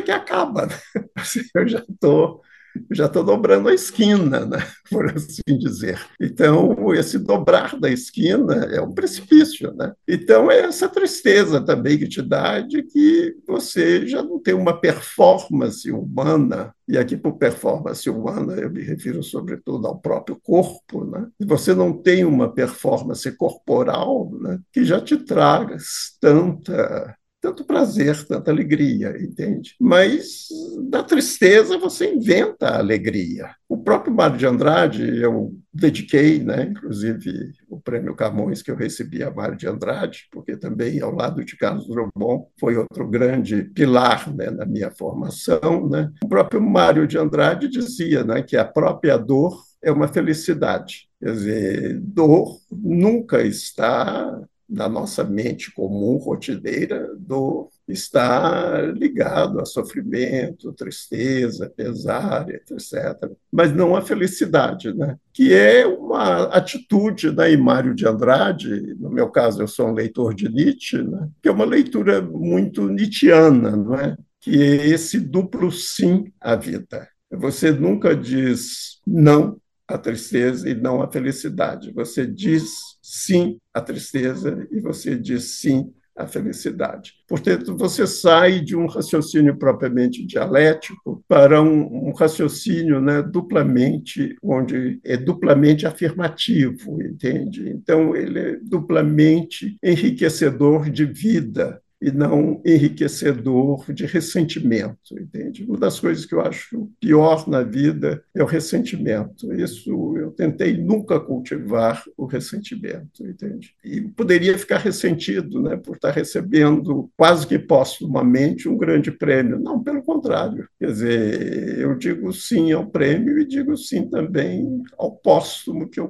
que 0.00 0.12
acaba. 0.12 0.66
Né? 0.66 0.74
Eu 1.56 1.66
já 1.66 1.80
estou 1.80 2.40
já 2.90 3.06
estou 3.06 3.24
dobrando 3.24 3.68
a 3.68 3.74
esquina, 3.74 4.44
né? 4.46 4.58
por 4.90 5.10
assim 5.10 5.58
dizer. 5.58 6.00
Então, 6.20 6.94
esse 6.94 7.18
dobrar 7.18 7.78
da 7.78 7.90
esquina 7.90 8.54
é 8.70 8.80
um 8.80 8.92
precipício. 8.92 9.72
Né? 9.74 9.92
Então, 10.06 10.50
é 10.50 10.60
essa 10.60 10.88
tristeza 10.88 11.60
também 11.60 11.98
que 11.98 12.08
te 12.08 12.22
dá 12.22 12.60
de 12.60 12.82
que 12.82 13.36
você 13.46 14.06
já 14.06 14.22
não 14.22 14.38
tem 14.38 14.54
uma 14.54 14.78
performance 14.78 15.90
humana, 15.90 16.74
e 16.88 16.98
aqui 16.98 17.16
por 17.16 17.34
performance 17.34 18.08
humana 18.10 18.54
eu 18.54 18.70
me 18.70 18.82
refiro 18.82 19.22
sobretudo 19.22 19.86
ao 19.86 19.98
próprio 19.98 20.38
corpo, 20.42 21.04
né? 21.04 21.26
você 21.40 21.74
não 21.74 21.92
tem 21.92 22.24
uma 22.24 22.52
performance 22.52 23.30
corporal 23.36 24.30
né? 24.40 24.58
que 24.72 24.84
já 24.84 25.00
te 25.00 25.16
traz 25.16 26.16
tanta 26.20 27.16
tanto 27.42 27.64
prazer, 27.64 28.24
tanta 28.24 28.52
alegria, 28.52 29.20
entende? 29.20 29.74
Mas 29.80 30.46
da 30.88 31.02
tristeza 31.02 31.76
você 31.76 32.14
inventa 32.14 32.68
a 32.68 32.78
alegria. 32.78 33.50
O 33.68 33.76
próprio 33.76 34.14
Mário 34.14 34.38
de 34.38 34.46
Andrade, 34.46 35.20
eu 35.20 35.52
dediquei, 35.74 36.38
né, 36.38 36.68
inclusive, 36.70 37.52
o 37.68 37.80
prêmio 37.80 38.14
Camões 38.14 38.62
que 38.62 38.70
eu 38.70 38.76
recebi 38.76 39.24
a 39.24 39.30
Mário 39.30 39.56
de 39.56 39.66
Andrade, 39.66 40.28
porque 40.30 40.56
também, 40.56 41.00
ao 41.00 41.12
lado 41.12 41.44
de 41.44 41.56
Carlos 41.56 41.88
Drummond, 41.88 42.44
foi 42.60 42.76
outro 42.76 43.08
grande 43.08 43.64
pilar 43.74 44.32
né, 44.32 44.48
na 44.48 44.64
minha 44.64 44.92
formação. 44.92 45.88
Né? 45.88 46.12
O 46.22 46.28
próprio 46.28 46.60
Mário 46.60 47.08
de 47.08 47.18
Andrade 47.18 47.66
dizia 47.66 48.22
né, 48.22 48.42
que 48.42 48.56
a 48.56 48.64
própria 48.64 49.18
dor 49.18 49.60
é 49.82 49.90
uma 49.90 50.06
felicidade. 50.06 51.08
Quer 51.18 51.32
dizer, 51.32 52.00
dor 52.00 52.60
nunca 52.70 53.42
está 53.42 54.40
da 54.72 54.88
nossa 54.88 55.22
mente 55.22 55.70
comum, 55.70 56.16
rotineira, 56.16 57.14
do 57.18 57.68
estar 57.86 58.96
ligado 58.96 59.60
a 59.60 59.66
sofrimento, 59.66 60.72
tristeza, 60.72 61.70
pesar, 61.76 62.48
etc. 62.48 63.30
Mas 63.52 63.70
não 63.74 63.94
a 63.94 64.00
felicidade, 64.00 64.94
né? 64.94 65.18
que 65.32 65.52
é 65.52 65.86
uma 65.86 66.44
atitude 66.44 67.30
da 67.30 67.50
Imário 67.50 67.94
de 67.94 68.06
Andrade, 68.06 68.94
no 68.98 69.10
meu 69.10 69.28
caso 69.28 69.62
eu 69.62 69.68
sou 69.68 69.88
um 69.88 69.94
leitor 69.94 70.34
de 70.34 70.48
Nietzsche, 70.48 71.02
né? 71.02 71.28
que 71.42 71.48
é 71.48 71.52
uma 71.52 71.66
leitura 71.66 72.22
muito 72.22 72.88
nietzschiana, 72.88 73.76
não 73.76 73.94
é? 73.94 74.16
que 74.40 74.62
é 74.62 74.88
esse 74.88 75.20
duplo 75.20 75.70
sim 75.70 76.32
à 76.40 76.56
vida. 76.56 77.06
Você 77.30 77.70
nunca 77.70 78.16
diz 78.16 79.00
não 79.06 79.60
à 79.86 79.98
tristeza 79.98 80.68
e 80.68 80.74
não 80.74 81.02
à 81.02 81.10
felicidade. 81.10 81.92
Você 81.92 82.26
diz 82.26 82.91
sim 83.12 83.58
à 83.74 83.80
tristeza 83.82 84.66
e 84.70 84.80
você 84.80 85.14
diz 85.18 85.60
sim 85.60 85.92
à 86.16 86.26
felicidade. 86.26 87.12
Portanto, 87.28 87.76
você 87.76 88.06
sai 88.06 88.60
de 88.60 88.74
um 88.74 88.86
raciocínio 88.86 89.54
propriamente 89.58 90.24
dialético 90.24 91.22
para 91.28 91.60
um, 91.60 92.08
um 92.08 92.12
raciocínio 92.14 93.02
né, 93.02 93.22
duplamente, 93.22 94.34
onde 94.42 94.98
é 95.04 95.18
duplamente 95.18 95.86
afirmativo, 95.86 97.02
entende? 97.02 97.68
Então, 97.68 98.16
ele 98.16 98.38
é 98.38 98.56
duplamente 98.62 99.76
enriquecedor 99.82 100.88
de 100.88 101.04
vida, 101.04 101.82
e 102.02 102.10
não 102.10 102.60
enriquecedor 102.66 103.92
de 103.92 104.04
ressentimento, 104.06 105.16
entende? 105.16 105.62
Uma 105.62 105.78
das 105.78 106.00
coisas 106.00 106.26
que 106.26 106.34
eu 106.34 106.40
acho 106.40 106.90
pior 107.00 107.48
na 107.48 107.62
vida 107.62 108.24
é 108.34 108.42
o 108.42 108.46
ressentimento. 108.46 109.52
Isso 109.54 110.16
eu 110.16 110.32
tentei 110.32 110.76
nunca 110.76 111.20
cultivar 111.20 112.02
o 112.16 112.26
ressentimento, 112.26 113.24
entende? 113.24 113.76
E 113.84 114.00
poderia 114.00 114.58
ficar 114.58 114.78
ressentido, 114.78 115.62
né, 115.62 115.76
por 115.76 115.94
estar 115.94 116.10
recebendo 116.10 117.08
quase 117.16 117.46
que 117.46 117.56
postumamente 117.56 118.68
um 118.68 118.76
grande 118.76 119.12
prêmio. 119.12 119.60
Não, 119.60 119.80
pelo 119.80 120.02
contrário. 120.02 120.68
Quer 120.80 120.86
dizer, 120.86 121.78
eu 121.78 121.94
digo 121.96 122.32
sim 122.32 122.72
ao 122.72 122.84
prêmio 122.84 123.38
e 123.38 123.46
digo 123.46 123.76
sim 123.76 124.08
também 124.08 124.82
ao 124.98 125.12
póstumo 125.12 125.88
que 125.88 126.00
eu 126.00 126.08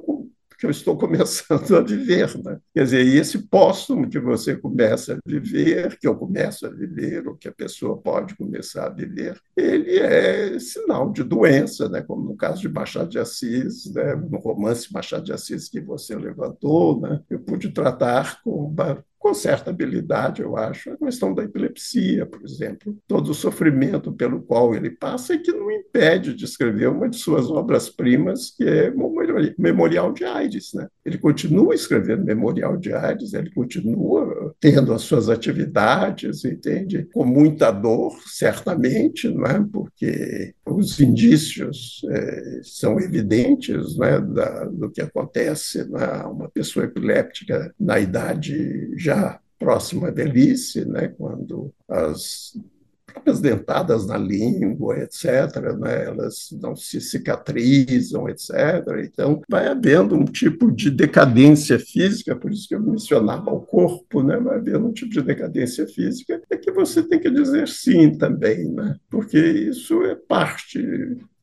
que 0.63 0.67
eu 0.67 0.71
estou 0.71 0.95
começando 0.97 1.75
a 1.75 1.81
viver. 1.81 2.37
Né? 2.41 2.57
Quer 2.73 2.83
dizer, 2.85 3.05
esse 3.05 3.49
póstumo 3.49 4.09
que 4.09 4.19
você 4.19 4.55
começa 4.55 5.13
a 5.13 5.17
viver, 5.25 5.99
que 5.99 6.07
eu 6.07 6.15
começo 6.15 6.65
a 6.65 6.69
viver, 6.69 7.27
ou 7.27 7.35
que 7.35 7.49
a 7.49 7.51
pessoa 7.51 7.97
pode 7.97 8.35
começar 8.37 8.87
a 8.87 8.89
viver, 8.89 9.37
ele 9.57 9.97
é 9.99 10.57
sinal 10.59 11.11
de 11.11 11.21
doença, 11.21 11.89
né? 11.89 12.01
como 12.01 12.23
no 12.23 12.37
caso 12.37 12.61
de 12.61 12.69
Machado 12.69 13.09
de 13.09 13.19
Assis, 13.19 13.93
né? 13.93 14.15
no 14.15 14.39
romance 14.39 14.91
Machado 14.93 15.25
de 15.25 15.33
Assis 15.33 15.67
que 15.67 15.81
você 15.81 16.15
levantou, 16.15 17.01
né? 17.01 17.19
eu 17.29 17.39
pude 17.39 17.71
tratar 17.71 18.41
com 18.41 18.73
com 19.23 19.33
certa 19.33 19.69
habilidade, 19.69 20.41
eu 20.41 20.57
acho, 20.57 20.91
a 20.91 20.97
questão 20.97 21.33
da 21.33 21.45
epilepsia, 21.45 22.25
por 22.25 22.43
exemplo, 22.43 22.97
todo 23.07 23.29
o 23.29 23.33
sofrimento 23.33 24.11
pelo 24.11 24.41
qual 24.41 24.75
ele 24.75 24.89
passa 24.89 25.33
e 25.33 25.39
que 25.39 25.53
não 25.53 25.71
impede 25.71 26.33
de 26.33 26.43
escrever 26.43 26.89
uma 26.89 27.07
de 27.07 27.15
suas 27.15 27.49
obras-primas, 27.49 28.53
que 28.53 28.65
é 28.65 28.93
Memorial 29.57 30.11
de 30.11 30.25
Aires. 30.25 30.73
Né? 30.73 30.89
Ele 31.05 31.17
continua 31.17 31.73
escrevendo 31.73 32.25
Memorial 32.25 32.75
de 32.75 32.91
Aires, 32.91 33.33
ele 33.33 33.49
continua 33.51 34.53
tendo 34.59 34.91
as 34.91 35.03
suas 35.03 35.29
atividades, 35.29 36.43
entende? 36.43 37.07
Com 37.13 37.23
muita 37.23 37.71
dor, 37.71 38.11
certamente, 38.25 39.29
não 39.29 39.45
é? 39.45 39.65
porque 39.71 40.53
os 40.65 40.99
indícios 40.99 42.01
é, 42.09 42.59
são 42.61 42.99
evidentes 42.99 43.97
né, 43.97 44.19
da, 44.19 44.65
do 44.65 44.91
que 44.91 45.01
acontece 45.01 45.89
na 45.89 46.27
uma 46.27 46.49
pessoa 46.49 46.85
epiléptica 46.85 47.73
na 47.79 48.01
idade 48.01 48.91
já 48.97 49.12
próxima 49.59 50.09
à 50.09 50.11
velhice, 50.11 50.85
né, 50.85 51.07
quando 51.07 51.73
as 51.87 52.53
próprias 53.05 53.39
dentadas 53.39 54.07
na 54.07 54.17
língua, 54.17 54.99
etc., 54.99 55.77
né, 55.79 56.05
elas 56.05 56.49
não 56.61 56.75
se 56.75 56.99
cicatrizam, 56.99 58.27
etc. 58.27 58.51
Então, 59.05 59.41
vai 59.49 59.67
havendo 59.67 60.15
um 60.15 60.25
tipo 60.25 60.71
de 60.71 60.89
decadência 60.89 61.79
física, 61.79 62.35
por 62.35 62.51
isso 62.51 62.67
que 62.67 62.75
eu 62.75 62.81
mencionava 62.81 63.51
o 63.51 63.61
corpo, 63.61 64.23
né, 64.23 64.37
vai 64.37 64.57
havendo 64.57 64.87
um 64.87 64.93
tipo 64.93 65.11
de 65.11 65.21
decadência 65.21 65.87
física, 65.87 66.41
é 66.49 66.57
que 66.57 66.71
você 66.71 67.03
tem 67.03 67.19
que 67.19 67.29
dizer 67.29 67.67
sim 67.67 68.17
também, 68.17 68.69
né, 68.71 68.95
porque 69.09 69.37
isso 69.37 70.03
é 70.03 70.15
parte 70.15 70.81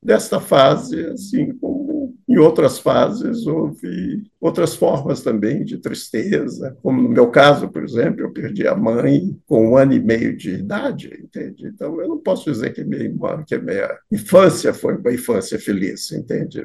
desta 0.02 0.40
fase, 0.40 1.06
assim 1.06 1.54
como 1.59 2.14
em 2.30 2.38
outras 2.38 2.78
fases 2.78 3.44
houve 3.44 4.22
outras 4.40 4.76
formas 4.76 5.20
também 5.20 5.64
de 5.64 5.78
tristeza, 5.78 6.78
como 6.80 7.02
no 7.02 7.08
meu 7.08 7.28
caso, 7.28 7.68
por 7.68 7.82
exemplo, 7.82 8.20
eu 8.20 8.32
perdi 8.32 8.68
a 8.68 8.76
mãe 8.76 9.36
com 9.48 9.70
um 9.70 9.76
ano 9.76 9.94
e 9.94 10.00
meio 10.00 10.36
de 10.36 10.50
idade, 10.50 11.18
entende? 11.20 11.66
Então 11.66 12.00
eu 12.00 12.08
não 12.08 12.18
posso 12.18 12.48
dizer 12.48 12.72
que 12.72 12.84
minha, 12.84 13.12
que 13.44 13.58
minha 13.58 13.98
infância 14.12 14.72
foi 14.72 14.96
uma 14.96 15.12
infância 15.12 15.58
feliz, 15.58 16.12
entende? 16.12 16.64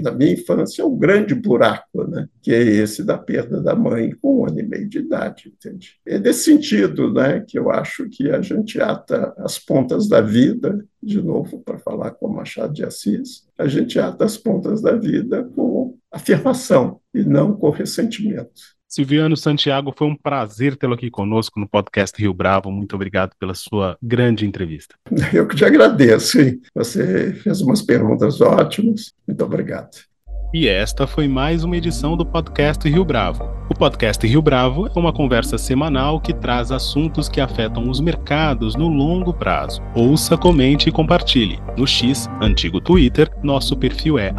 Na 0.00 0.12
minha 0.12 0.34
infância 0.34 0.82
é 0.82 0.84
um 0.84 0.96
grande 0.96 1.34
buraco, 1.34 2.04
né? 2.08 2.28
Que 2.40 2.54
é 2.54 2.62
esse 2.62 3.02
da 3.02 3.18
perda 3.18 3.60
da 3.60 3.74
mãe 3.74 4.12
com 4.22 4.42
um 4.42 4.46
ano 4.46 4.60
e 4.60 4.62
meio 4.62 4.88
de 4.88 5.00
idade, 5.00 5.52
entende? 5.52 5.96
É 6.06 6.20
nesse 6.20 6.44
sentido, 6.44 7.12
né, 7.12 7.44
que 7.44 7.58
eu 7.58 7.68
acho 7.68 8.08
que 8.08 8.30
a 8.30 8.40
gente 8.40 8.80
ata 8.80 9.34
as 9.38 9.58
pontas 9.58 10.08
da 10.08 10.20
vida 10.20 10.84
de 11.02 11.20
novo 11.22 11.60
para 11.60 11.78
falar 11.78 12.10
com 12.12 12.28
Machado 12.28 12.74
de 12.74 12.84
Assis, 12.84 13.48
a 13.56 13.66
gente 13.66 13.98
ata 13.98 14.24
as 14.24 14.36
pontas 14.36 14.82
da 14.82 14.92
vida 15.00 15.44
com 15.54 15.96
afirmação 16.12 17.00
e 17.14 17.24
não 17.24 17.54
com 17.54 17.70
ressentimento. 17.70 18.78
Silviano 18.88 19.36
Santiago, 19.36 19.94
foi 19.96 20.08
um 20.08 20.16
prazer 20.16 20.76
tê-lo 20.76 20.94
aqui 20.94 21.08
conosco 21.10 21.60
no 21.60 21.68
podcast 21.68 22.20
Rio 22.20 22.34
Bravo. 22.34 22.72
Muito 22.72 22.96
obrigado 22.96 23.30
pela 23.38 23.54
sua 23.54 23.96
grande 24.02 24.44
entrevista. 24.44 24.96
Eu 25.32 25.46
que 25.46 25.54
te 25.54 25.64
agradeço. 25.64 26.40
Hein? 26.40 26.60
Você 26.74 27.32
fez 27.34 27.60
umas 27.60 27.82
perguntas 27.82 28.40
ótimas. 28.40 29.12
Muito 29.28 29.44
obrigado. 29.44 30.09
E 30.52 30.66
esta 30.66 31.06
foi 31.06 31.28
mais 31.28 31.62
uma 31.62 31.76
edição 31.76 32.16
do 32.16 32.26
podcast 32.26 32.88
Rio 32.88 33.04
Bravo. 33.04 33.60
O 33.70 33.74
podcast 33.74 34.26
Rio 34.26 34.42
Bravo 34.42 34.88
é 34.88 34.98
uma 34.98 35.12
conversa 35.12 35.56
semanal 35.56 36.20
que 36.20 36.34
traz 36.34 36.72
assuntos 36.72 37.28
que 37.28 37.40
afetam 37.40 37.88
os 37.88 38.00
mercados 38.00 38.74
no 38.74 38.88
longo 38.88 39.32
prazo. 39.32 39.80
Ouça, 39.94 40.36
comente 40.36 40.88
e 40.88 40.92
compartilhe. 40.92 41.60
No 41.78 41.86
X, 41.86 42.28
antigo 42.42 42.80
Twitter, 42.80 43.30
nosso 43.44 43.76
perfil 43.76 44.18
é 44.18 44.34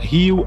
@rio 0.00 0.46